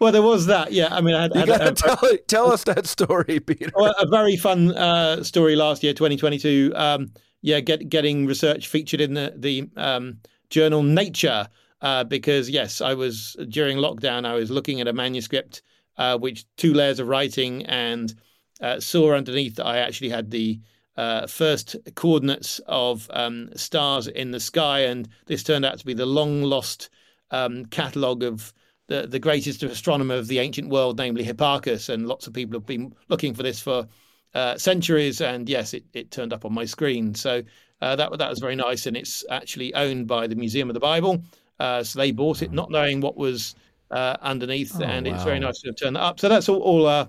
well, 0.00 0.12
there 0.12 0.22
was 0.22 0.46
that. 0.46 0.72
Yeah, 0.72 0.88
I 0.90 1.00
mean, 1.00 1.14
I 1.14 1.22
had, 1.22 1.34
You 1.34 1.46
got 1.46 1.58
to 1.58 1.72
tell, 1.72 1.98
tell 2.26 2.52
us 2.52 2.64
that 2.64 2.86
story, 2.86 3.40
Peter. 3.46 3.70
well, 3.74 3.94
a 3.98 4.06
very 4.06 4.36
fun 4.36 4.76
uh, 4.76 5.22
story 5.22 5.56
last 5.56 5.82
year, 5.82 5.92
2022. 5.92 6.72
Um, 6.74 7.12
yeah, 7.42 7.60
get, 7.60 7.88
getting 7.88 8.26
research 8.26 8.68
featured 8.68 9.00
in 9.00 9.14
the 9.14 9.32
the 9.36 9.68
um, 9.76 10.18
journal 10.50 10.82
Nature 10.82 11.48
uh, 11.82 12.04
because 12.04 12.50
yes, 12.50 12.80
I 12.80 12.94
was 12.94 13.36
during 13.48 13.78
lockdown. 13.78 14.26
I 14.26 14.34
was 14.34 14.50
looking 14.50 14.80
at 14.80 14.88
a 14.88 14.92
manuscript 14.92 15.62
uh, 15.96 16.16
which 16.18 16.44
two 16.56 16.74
layers 16.74 16.98
of 16.98 17.08
writing 17.08 17.64
and 17.66 18.14
uh, 18.60 18.80
saw 18.80 19.14
underneath 19.14 19.56
that 19.56 19.66
I 19.66 19.78
actually 19.78 20.10
had 20.10 20.30
the 20.30 20.60
uh, 20.96 21.26
first 21.26 21.76
coordinates 21.94 22.58
of 22.66 23.08
um, 23.12 23.50
stars 23.56 24.06
in 24.06 24.32
the 24.32 24.40
sky, 24.40 24.80
and 24.80 25.08
this 25.26 25.42
turned 25.42 25.64
out 25.64 25.78
to 25.78 25.86
be 25.86 25.94
the 25.94 26.06
long 26.06 26.42
lost 26.42 26.90
um, 27.30 27.64
catalogue 27.66 28.22
of 28.22 28.52
the, 28.90 29.06
the 29.06 29.18
greatest 29.18 29.62
astronomer 29.62 30.16
of 30.16 30.26
the 30.26 30.40
ancient 30.40 30.68
world, 30.68 30.98
namely 30.98 31.24
Hipparchus. 31.24 31.88
And 31.88 32.08
lots 32.08 32.26
of 32.26 32.32
people 32.32 32.58
have 32.58 32.66
been 32.66 32.92
looking 33.08 33.34
for 33.34 33.44
this 33.44 33.60
for 33.60 33.86
uh, 34.34 34.58
centuries. 34.58 35.20
And 35.20 35.48
yes, 35.48 35.72
it, 35.74 35.84
it 35.94 36.10
turned 36.10 36.32
up 36.32 36.44
on 36.44 36.52
my 36.52 36.64
screen. 36.64 37.14
So 37.14 37.42
uh, 37.80 37.96
that, 37.96 38.18
that 38.18 38.28
was 38.28 38.40
very 38.40 38.56
nice. 38.56 38.86
And 38.86 38.96
it's 38.96 39.24
actually 39.30 39.72
owned 39.74 40.08
by 40.08 40.26
the 40.26 40.34
Museum 40.34 40.68
of 40.68 40.74
the 40.74 40.80
Bible. 40.80 41.22
Uh, 41.60 41.84
so 41.84 41.98
they 41.98 42.10
bought 42.10 42.42
it, 42.42 42.52
not 42.52 42.70
knowing 42.70 43.00
what 43.00 43.16
was 43.16 43.54
uh, 43.90 44.16
underneath. 44.22 44.72
Oh, 44.80 44.84
and 44.84 45.06
it's 45.06 45.22
very 45.22 45.38
nice 45.38 45.60
to 45.60 45.68
have 45.68 45.76
turned 45.76 45.96
that 45.96 46.02
up. 46.02 46.18
So 46.18 46.28
that's 46.28 46.48
all, 46.48 46.60
all 46.60 46.86
uh, 46.86 47.06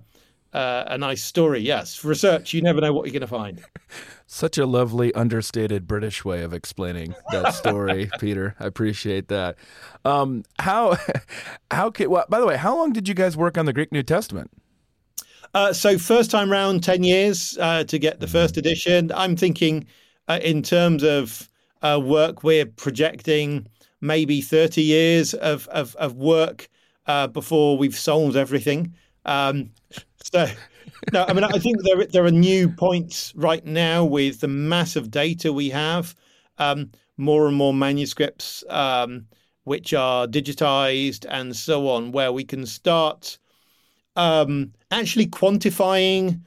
uh, 0.53 0.83
a 0.87 0.97
nice 0.97 1.23
story. 1.23 1.61
Yes. 1.61 2.03
Research, 2.03 2.53
you 2.53 2.61
never 2.61 2.81
know 2.81 2.91
what 2.91 3.05
you're 3.05 3.13
going 3.13 3.21
to 3.21 3.27
find. 3.27 3.63
Such 4.27 4.57
a 4.57 4.65
lovely, 4.65 5.13
understated 5.13 5.87
British 5.87 6.25
way 6.25 6.43
of 6.43 6.53
explaining 6.53 7.15
that 7.31 7.53
story, 7.53 8.09
Peter. 8.19 8.55
I 8.59 8.65
appreciate 8.65 9.29
that. 9.29 9.55
Um, 10.05 10.43
how, 10.59 10.97
how 11.71 11.89
can? 11.89 12.09
Well, 12.09 12.25
by 12.29 12.39
the 12.39 12.45
way, 12.45 12.57
how 12.57 12.75
long 12.75 12.93
did 12.93 13.07
you 13.07 13.13
guys 13.13 13.35
work 13.37 13.57
on 13.57 13.65
the 13.65 13.73
Greek 13.73 13.91
New 13.91 14.03
Testament? 14.03 14.51
Uh, 15.53 15.73
so 15.73 15.97
first 15.97 16.31
time 16.31 16.49
round, 16.49 16.81
ten 16.81 17.03
years 17.03 17.57
uh, 17.59 17.83
to 17.83 17.99
get 17.99 18.21
the 18.21 18.27
first 18.27 18.55
edition. 18.55 19.11
I'm 19.13 19.35
thinking, 19.35 19.85
uh, 20.29 20.39
in 20.41 20.63
terms 20.63 21.03
of 21.03 21.49
uh, 21.81 21.99
work, 22.01 22.43
we're 22.43 22.65
projecting 22.65 23.67
maybe 24.01 24.41
thirty 24.41 24.81
years 24.81 25.33
of 25.33 25.67
of, 25.69 25.95
of 25.95 26.15
work 26.15 26.67
uh, 27.07 27.27
before 27.27 27.77
we've 27.77 27.97
solved 27.97 28.35
everything. 28.35 28.93
Um, 29.25 29.71
so, 30.23 30.47
no, 31.13 31.25
I 31.27 31.33
mean, 31.33 31.43
I 31.43 31.59
think 31.59 31.77
there 31.83 32.05
there 32.07 32.25
are 32.25 32.31
new 32.31 32.69
points 32.69 33.33
right 33.35 33.65
now 33.65 34.03
with 34.03 34.41
the 34.41 34.47
massive 34.47 35.09
data 35.09 35.53
we 35.53 35.69
have. 35.69 36.15
Um, 36.57 36.91
more 37.17 37.47
and 37.47 37.55
more 37.55 37.73
manuscripts 37.73 38.63
um, 38.69 39.27
which 39.63 39.93
are 39.93 40.25
digitized 40.27 41.25
and 41.29 41.55
so 41.55 41.87
on, 41.87 42.11
where 42.11 42.31
we 42.31 42.43
can 42.43 42.65
start 42.65 43.37
um, 44.15 44.73
actually 44.89 45.27
quantifying 45.27 46.41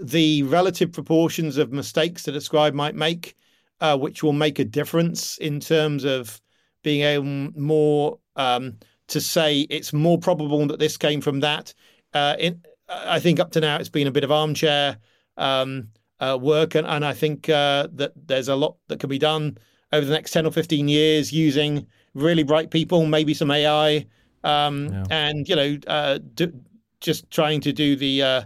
the 0.00 0.42
relative 0.44 0.90
proportions 0.92 1.58
of 1.58 1.72
mistakes 1.72 2.22
that 2.22 2.36
a 2.36 2.40
scribe 2.40 2.74
might 2.74 2.94
make, 2.94 3.36
uh, 3.80 3.98
which 3.98 4.22
will 4.22 4.32
make 4.32 4.58
a 4.58 4.64
difference 4.64 5.36
in 5.38 5.60
terms 5.60 6.04
of 6.04 6.40
being 6.84 7.02
able 7.02 7.24
more 7.60 8.18
um, 8.36 8.76
to 9.08 9.20
say 9.20 9.62
it's 9.62 9.92
more 9.92 10.18
probable 10.18 10.64
that 10.68 10.78
this 10.78 10.96
came 10.96 11.20
from 11.20 11.40
that. 11.40 11.74
Uh, 12.12 12.36
in, 12.38 12.62
I 12.88 13.18
think 13.18 13.40
up 13.40 13.50
to 13.52 13.60
now 13.60 13.76
it's 13.76 13.88
been 13.88 14.06
a 14.06 14.12
bit 14.12 14.22
of 14.22 14.30
armchair 14.30 14.98
um, 15.36 15.88
uh, 16.20 16.38
work, 16.40 16.76
and, 16.76 16.86
and 16.86 17.04
I 17.04 17.12
think 17.12 17.48
uh, 17.48 17.88
that 17.94 18.12
there's 18.26 18.48
a 18.48 18.54
lot 18.54 18.76
that 18.86 19.00
can 19.00 19.10
be 19.10 19.18
done 19.18 19.58
over 19.92 20.06
the 20.06 20.12
next 20.12 20.30
10 20.30 20.46
or 20.46 20.52
15 20.52 20.86
years 20.86 21.32
using 21.32 21.86
really 22.14 22.44
bright 22.44 22.70
people, 22.70 23.06
maybe 23.06 23.34
some 23.34 23.50
AI, 23.50 24.06
um, 24.44 24.88
Yeah. 24.92 25.04
and 25.10 25.48
you 25.48 25.56
know, 25.56 25.78
uh, 25.88 26.18
do, 26.34 26.52
just 27.00 27.30
trying 27.30 27.60
to 27.62 27.72
do 27.72 27.96
the 27.96 28.22
uh, 28.22 28.42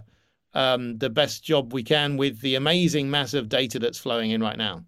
um, 0.53 0.97
the 0.97 1.09
best 1.09 1.43
job 1.43 1.73
we 1.73 1.83
can 1.83 2.17
with 2.17 2.41
the 2.41 2.55
amazing 2.55 3.09
mass 3.11 3.33
of 3.33 3.49
data 3.49 3.77
that's 3.79 3.99
flowing 3.99 4.31
in 4.31 4.41
right 4.41 4.57
now. 4.57 4.83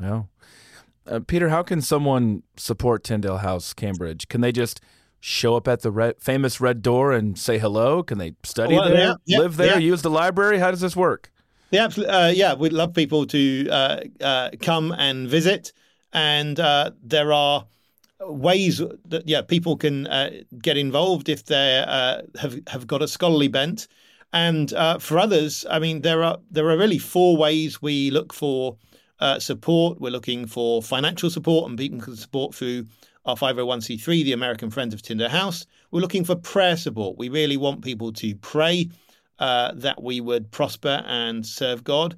Yeah. 0.00 0.24
Uh, 1.06 1.20
Peter, 1.20 1.48
how 1.48 1.62
can 1.62 1.80
someone 1.80 2.42
support 2.56 3.04
Tyndale 3.04 3.38
House, 3.38 3.72
Cambridge? 3.72 4.28
Can 4.28 4.40
they 4.40 4.52
just 4.52 4.80
show 5.20 5.56
up 5.56 5.68
at 5.68 5.80
the 5.80 5.90
red, 5.90 6.14
famous 6.20 6.60
red 6.60 6.82
door 6.82 7.12
and 7.12 7.38
say 7.38 7.58
hello? 7.58 8.02
Can 8.02 8.18
they 8.18 8.34
study 8.42 8.74
Well, 8.74 8.88
there, 8.88 9.16
yeah, 9.24 9.38
live 9.38 9.56
there, 9.56 9.74
yeah. 9.74 9.78
use 9.78 10.02
the 10.02 10.10
library? 10.10 10.58
How 10.58 10.70
does 10.70 10.80
this 10.80 10.96
work? 10.96 11.30
Yeah, 11.70 11.84
absolutely. 11.84 12.14
Uh, 12.14 12.28
yeah, 12.28 12.54
we'd 12.54 12.72
love 12.72 12.94
people 12.94 13.26
to 13.26 13.68
uh, 13.70 14.00
uh, 14.20 14.50
come 14.60 14.92
and 14.96 15.28
visit, 15.28 15.72
and 16.12 16.58
uh, 16.60 16.92
there 17.02 17.32
are 17.32 17.66
ways 18.20 18.78
that 18.78 19.28
yeah 19.28 19.42
people 19.42 19.76
can 19.76 20.06
uh, 20.06 20.30
get 20.62 20.76
involved 20.76 21.28
if 21.28 21.44
they 21.44 21.84
uh, 21.86 22.22
have 22.40 22.58
have 22.68 22.86
got 22.86 23.02
a 23.02 23.08
scholarly 23.08 23.48
bent. 23.48 23.88
And 24.32 24.72
uh, 24.74 24.98
for 24.98 25.18
others, 25.18 25.64
I 25.70 25.78
mean, 25.78 26.02
there 26.02 26.22
are 26.22 26.38
there 26.50 26.68
are 26.68 26.78
really 26.78 26.98
four 26.98 27.36
ways 27.36 27.82
we 27.82 28.10
look 28.10 28.32
for 28.32 28.76
uh, 29.20 29.38
support. 29.38 30.00
We're 30.00 30.10
looking 30.10 30.46
for 30.46 30.82
financial 30.82 31.30
support, 31.30 31.68
and 31.68 31.78
people 31.78 32.00
can 32.00 32.16
support 32.16 32.54
through 32.54 32.86
our 33.24 33.36
501c3, 33.36 34.24
the 34.24 34.32
American 34.32 34.70
Friends 34.70 34.94
of 34.94 35.02
Tyndale 35.02 35.28
House. 35.28 35.66
We're 35.90 36.00
looking 36.00 36.24
for 36.24 36.36
prayer 36.36 36.76
support. 36.76 37.18
We 37.18 37.28
really 37.28 37.56
want 37.56 37.82
people 37.82 38.12
to 38.14 38.34
pray 38.36 38.90
uh, 39.38 39.72
that 39.74 40.02
we 40.02 40.20
would 40.20 40.50
prosper 40.50 41.02
and 41.06 41.44
serve 41.44 41.84
God. 41.84 42.16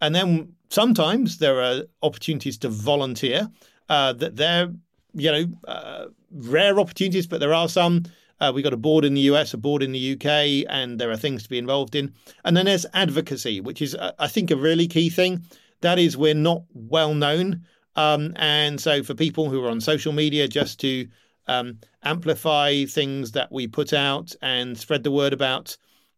And 0.00 0.14
then 0.14 0.54
sometimes 0.70 1.38
there 1.38 1.62
are 1.62 1.82
opportunities 2.02 2.58
to 2.58 2.68
volunteer. 2.68 3.48
Uh, 3.88 4.12
that 4.14 4.36
they're 4.36 4.72
you 5.14 5.32
know 5.32 5.46
uh, 5.68 6.06
rare 6.30 6.78
opportunities, 6.78 7.26
but 7.26 7.40
there 7.40 7.54
are 7.54 7.68
some. 7.68 8.04
Uh, 8.38 8.52
we 8.54 8.60
got 8.60 8.74
a 8.74 8.76
board 8.76 9.04
in 9.04 9.14
the 9.14 9.22
US, 9.22 9.54
a 9.54 9.56
board 9.56 9.82
in 9.82 9.92
the 9.92 10.12
UK, 10.12 10.66
and 10.68 10.98
there 10.98 11.10
are 11.10 11.16
things 11.16 11.42
to 11.44 11.48
be 11.48 11.56
involved 11.56 11.94
in. 11.94 12.12
And 12.44 12.54
then 12.54 12.66
there's 12.66 12.84
advocacy, 12.92 13.60
which 13.60 13.80
is 13.80 13.94
uh, 13.94 14.12
I 14.18 14.28
think 14.28 14.50
a 14.50 14.56
really 14.56 14.86
key 14.86 15.08
thing. 15.08 15.42
That 15.86 16.00
is 16.00 16.16
we're 16.16 16.34
not 16.34 16.64
well 16.74 17.14
known, 17.14 17.64
um, 17.94 18.32
and 18.34 18.80
so 18.80 19.04
for 19.04 19.14
people 19.14 19.48
who 19.48 19.64
are 19.64 19.70
on 19.70 19.80
social 19.80 20.12
media, 20.12 20.48
just 20.48 20.80
to 20.80 21.06
um, 21.46 21.78
amplify 22.02 22.86
things 22.86 23.30
that 23.30 23.52
we 23.52 23.68
put 23.68 23.92
out 23.92 24.34
and 24.42 24.76
spread 24.76 25.04
the 25.04 25.12
word 25.12 25.32
about 25.32 25.76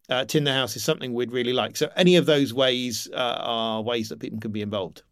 uh, 0.08 0.24
Tyndale 0.24 0.54
House 0.54 0.74
is 0.74 0.84
something 0.84 1.12
we'd 1.12 1.32
really 1.32 1.52
like. 1.52 1.76
So 1.76 1.90
any 1.96 2.16
of 2.16 2.24
those 2.24 2.54
ways 2.54 3.10
uh, 3.12 3.36
are 3.40 3.82
ways 3.82 4.08
that 4.08 4.20
people 4.20 4.40
can 4.40 4.52
be 4.52 4.62
involved. 4.62 5.02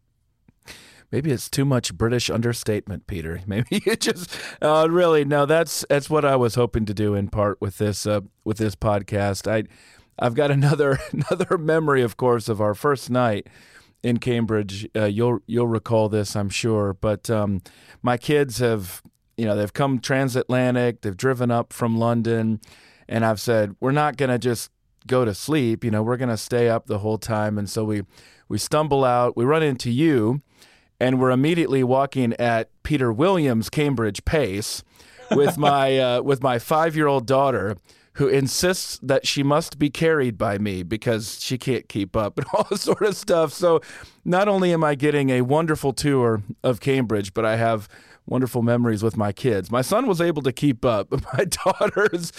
Maybe 1.11 1.29
it's 1.29 1.51
too 1.51 1.63
much 1.63 1.93
British 1.93 2.27
understatement, 2.27 3.05
Peter. 3.05 3.41
Maybe 3.47 3.83
it 3.85 4.01
just 4.01 4.35
uh, 4.59 4.87
really 4.89 5.23
no. 5.23 5.45
That's 5.45 5.85
that's 5.87 6.09
what 6.09 6.25
I 6.25 6.35
was 6.35 6.55
hoping 6.55 6.87
to 6.87 6.95
do 6.95 7.13
in 7.13 7.27
part 7.27 7.61
with 7.61 7.77
this 7.77 8.07
uh, 8.07 8.21
with 8.43 8.57
this 8.57 8.75
podcast. 8.75 9.47
I 9.47 9.65
I've 10.17 10.33
got 10.33 10.49
another 10.49 10.97
another 11.11 11.59
memory, 11.59 12.01
of 12.01 12.17
course, 12.17 12.49
of 12.49 12.59
our 12.59 12.73
first 12.73 13.11
night 13.11 13.45
in 14.07 14.17
Cambridge. 14.17 14.87
Uh, 14.95 15.05
you'll 15.05 15.39
you'll 15.47 15.67
recall 15.67 16.09
this, 16.09 16.35
I'm 16.35 16.49
sure. 16.49 16.93
But 16.93 17.29
um, 17.29 17.61
my 18.01 18.17
kids 18.17 18.59
have 18.59 19.01
you 19.35 19.45
know 19.45 19.55
they've 19.55 19.73
come 19.73 19.99
transatlantic. 19.99 21.01
They've 21.01 21.17
driven 21.17 21.51
up 21.51 21.73
from 21.73 21.97
London, 21.97 22.61
and 23.09 23.25
I've 23.25 23.41
said 23.41 23.75
we're 23.79 23.91
not 23.91 24.17
going 24.17 24.31
to 24.31 24.39
just 24.39 24.71
go 25.05 25.25
to 25.25 25.33
sleep. 25.33 25.83
You 25.83 25.91
know, 25.91 26.03
we're 26.03 26.17
going 26.17 26.29
to 26.29 26.37
stay 26.37 26.69
up 26.69 26.87
the 26.87 26.99
whole 26.99 27.17
time. 27.17 27.57
And 27.57 27.69
so 27.69 27.83
we 27.83 28.03
we 28.47 28.57
stumble 28.57 29.03
out. 29.03 29.35
We 29.35 29.45
run 29.45 29.63
into 29.63 29.91
you 29.91 30.41
and 30.99 31.19
we're 31.19 31.31
immediately 31.31 31.83
walking 31.83 32.33
at 32.33 32.69
Peter 32.83 33.11
Williams 33.11 33.69
Cambridge 33.69 34.25
pace 34.25 34.83
with 35.31 35.57
my 35.57 35.97
uh, 35.97 36.21
with 36.21 36.41
my 36.41 36.59
five 36.59 36.95
year 36.95 37.07
old 37.07 37.25
daughter 37.25 37.77
who 38.17 38.27
insists 38.27 38.99
that 39.03 39.27
she 39.27 39.43
must 39.43 39.77
be 39.77 39.91
carried 39.91 40.39
by 40.39 40.57
me 40.57 40.81
because 40.81 41.39
she 41.39 41.55
can't 41.55 41.87
keep 41.87 42.15
up 42.15 42.39
and 42.39 42.47
all 42.53 42.65
this 42.69 42.81
sort 42.81 43.03
of 43.03 43.15
stuff. 43.15 43.53
So 43.53 43.79
not 44.25 44.47
only 44.47 44.73
am 44.73 44.83
I 44.83 44.95
getting 44.95 45.29
a 45.29 45.41
wonderful 45.41 45.93
tour 45.93 46.41
of 46.63 46.79
Cambridge, 46.79 47.35
but 47.35 47.45
I 47.45 47.57
have 47.57 47.87
wonderful 48.25 48.63
memories 48.63 49.03
with 49.03 49.17
my 49.17 49.31
kids. 49.31 49.69
My 49.69 49.83
son 49.83 50.07
was 50.07 50.19
able 50.19 50.41
to 50.41 50.51
keep 50.51 50.83
up, 50.83 51.09
but 51.11 51.23
my 51.37 51.45
daughters, 51.45 52.33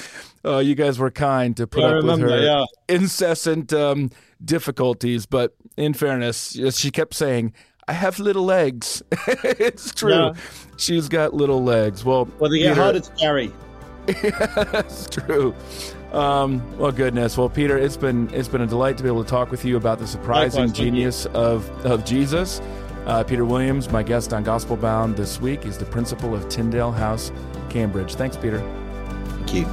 uh, 0.44 0.58
you 0.58 0.74
guys 0.74 0.98
were 0.98 1.12
kind 1.12 1.56
to 1.56 1.68
put 1.68 1.84
I 1.84 1.88
up 1.90 1.94
remember, 1.94 2.26
with 2.26 2.34
her 2.34 2.42
yeah. 2.42 2.64
incessant 2.88 3.72
um, 3.72 4.10
difficulties. 4.44 5.26
But 5.26 5.54
in 5.76 5.94
fairness, 5.94 6.58
she 6.76 6.90
kept 6.90 7.14
saying, 7.14 7.52
I 7.86 7.92
have 7.92 8.18
little 8.18 8.44
legs. 8.44 9.00
it's 9.28 9.94
true. 9.94 10.12
Yeah. 10.12 10.34
She's 10.76 11.08
got 11.08 11.34
little 11.34 11.62
legs. 11.62 12.04
Well, 12.04 12.28
Well, 12.40 12.50
they 12.50 12.58
get 12.58 12.76
harder 12.76 12.98
to 13.00 13.10
carry. 13.12 13.52
That's 14.72 15.08
true. 15.08 15.54
Um, 16.12 16.78
well, 16.78 16.92
goodness. 16.92 17.36
Well, 17.36 17.48
Peter, 17.50 17.76
it's 17.76 17.96
been 17.96 18.32
it's 18.32 18.48
been 18.48 18.62
a 18.62 18.66
delight 18.66 18.96
to 18.96 19.02
be 19.02 19.08
able 19.08 19.24
to 19.24 19.30
talk 19.30 19.50
with 19.50 19.64
you 19.64 19.76
about 19.76 19.98
the 19.98 20.06
surprising 20.06 20.60
Likewise, 20.60 20.76
genius 20.76 21.26
of 21.26 21.68
of 21.84 22.04
Jesus. 22.04 22.60
Uh, 23.06 23.22
Peter 23.24 23.44
Williams, 23.44 23.90
my 23.90 24.02
guest 24.02 24.32
on 24.32 24.44
Gospelbound 24.44 25.16
this 25.16 25.40
week, 25.40 25.64
is 25.64 25.78
the 25.78 25.84
principal 25.86 26.34
of 26.34 26.48
Tyndale 26.48 26.92
House, 26.92 27.32
Cambridge. 27.70 28.14
Thanks, 28.14 28.36
Peter. 28.36 28.60
Thank 29.28 29.54
you. 29.54 29.64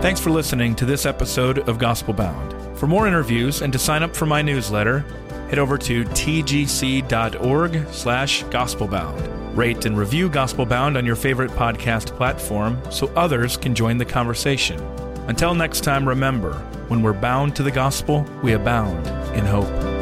Thanks 0.00 0.20
for 0.20 0.30
listening 0.30 0.74
to 0.76 0.84
this 0.84 1.06
episode 1.06 1.66
of 1.68 1.78
Gospelbound. 1.78 2.76
For 2.76 2.86
more 2.86 3.06
interviews 3.06 3.62
and 3.62 3.72
to 3.72 3.78
sign 3.78 4.02
up 4.02 4.14
for 4.14 4.26
my 4.26 4.42
newsletter, 4.42 5.00
head 5.48 5.58
over 5.58 5.78
to 5.78 6.04
tgc.org 6.04 7.86
slash 7.90 8.44
gospelbound. 8.44 9.43
Rate 9.54 9.86
and 9.86 9.96
review 9.96 10.28
Gospelbound 10.28 10.96
on 10.96 11.06
your 11.06 11.14
favorite 11.14 11.52
podcast 11.52 12.16
platform 12.16 12.76
so 12.90 13.06
others 13.14 13.56
can 13.56 13.72
join 13.72 13.98
the 13.98 14.04
conversation. 14.04 14.80
Until 15.28 15.54
next 15.54 15.82
time, 15.82 16.08
remember, 16.08 16.54
when 16.88 17.02
we're 17.02 17.12
bound 17.12 17.54
to 17.56 17.62
the 17.62 17.70
gospel, 17.70 18.26
we 18.42 18.54
abound 18.54 19.06
in 19.36 19.44
hope. 19.46 19.93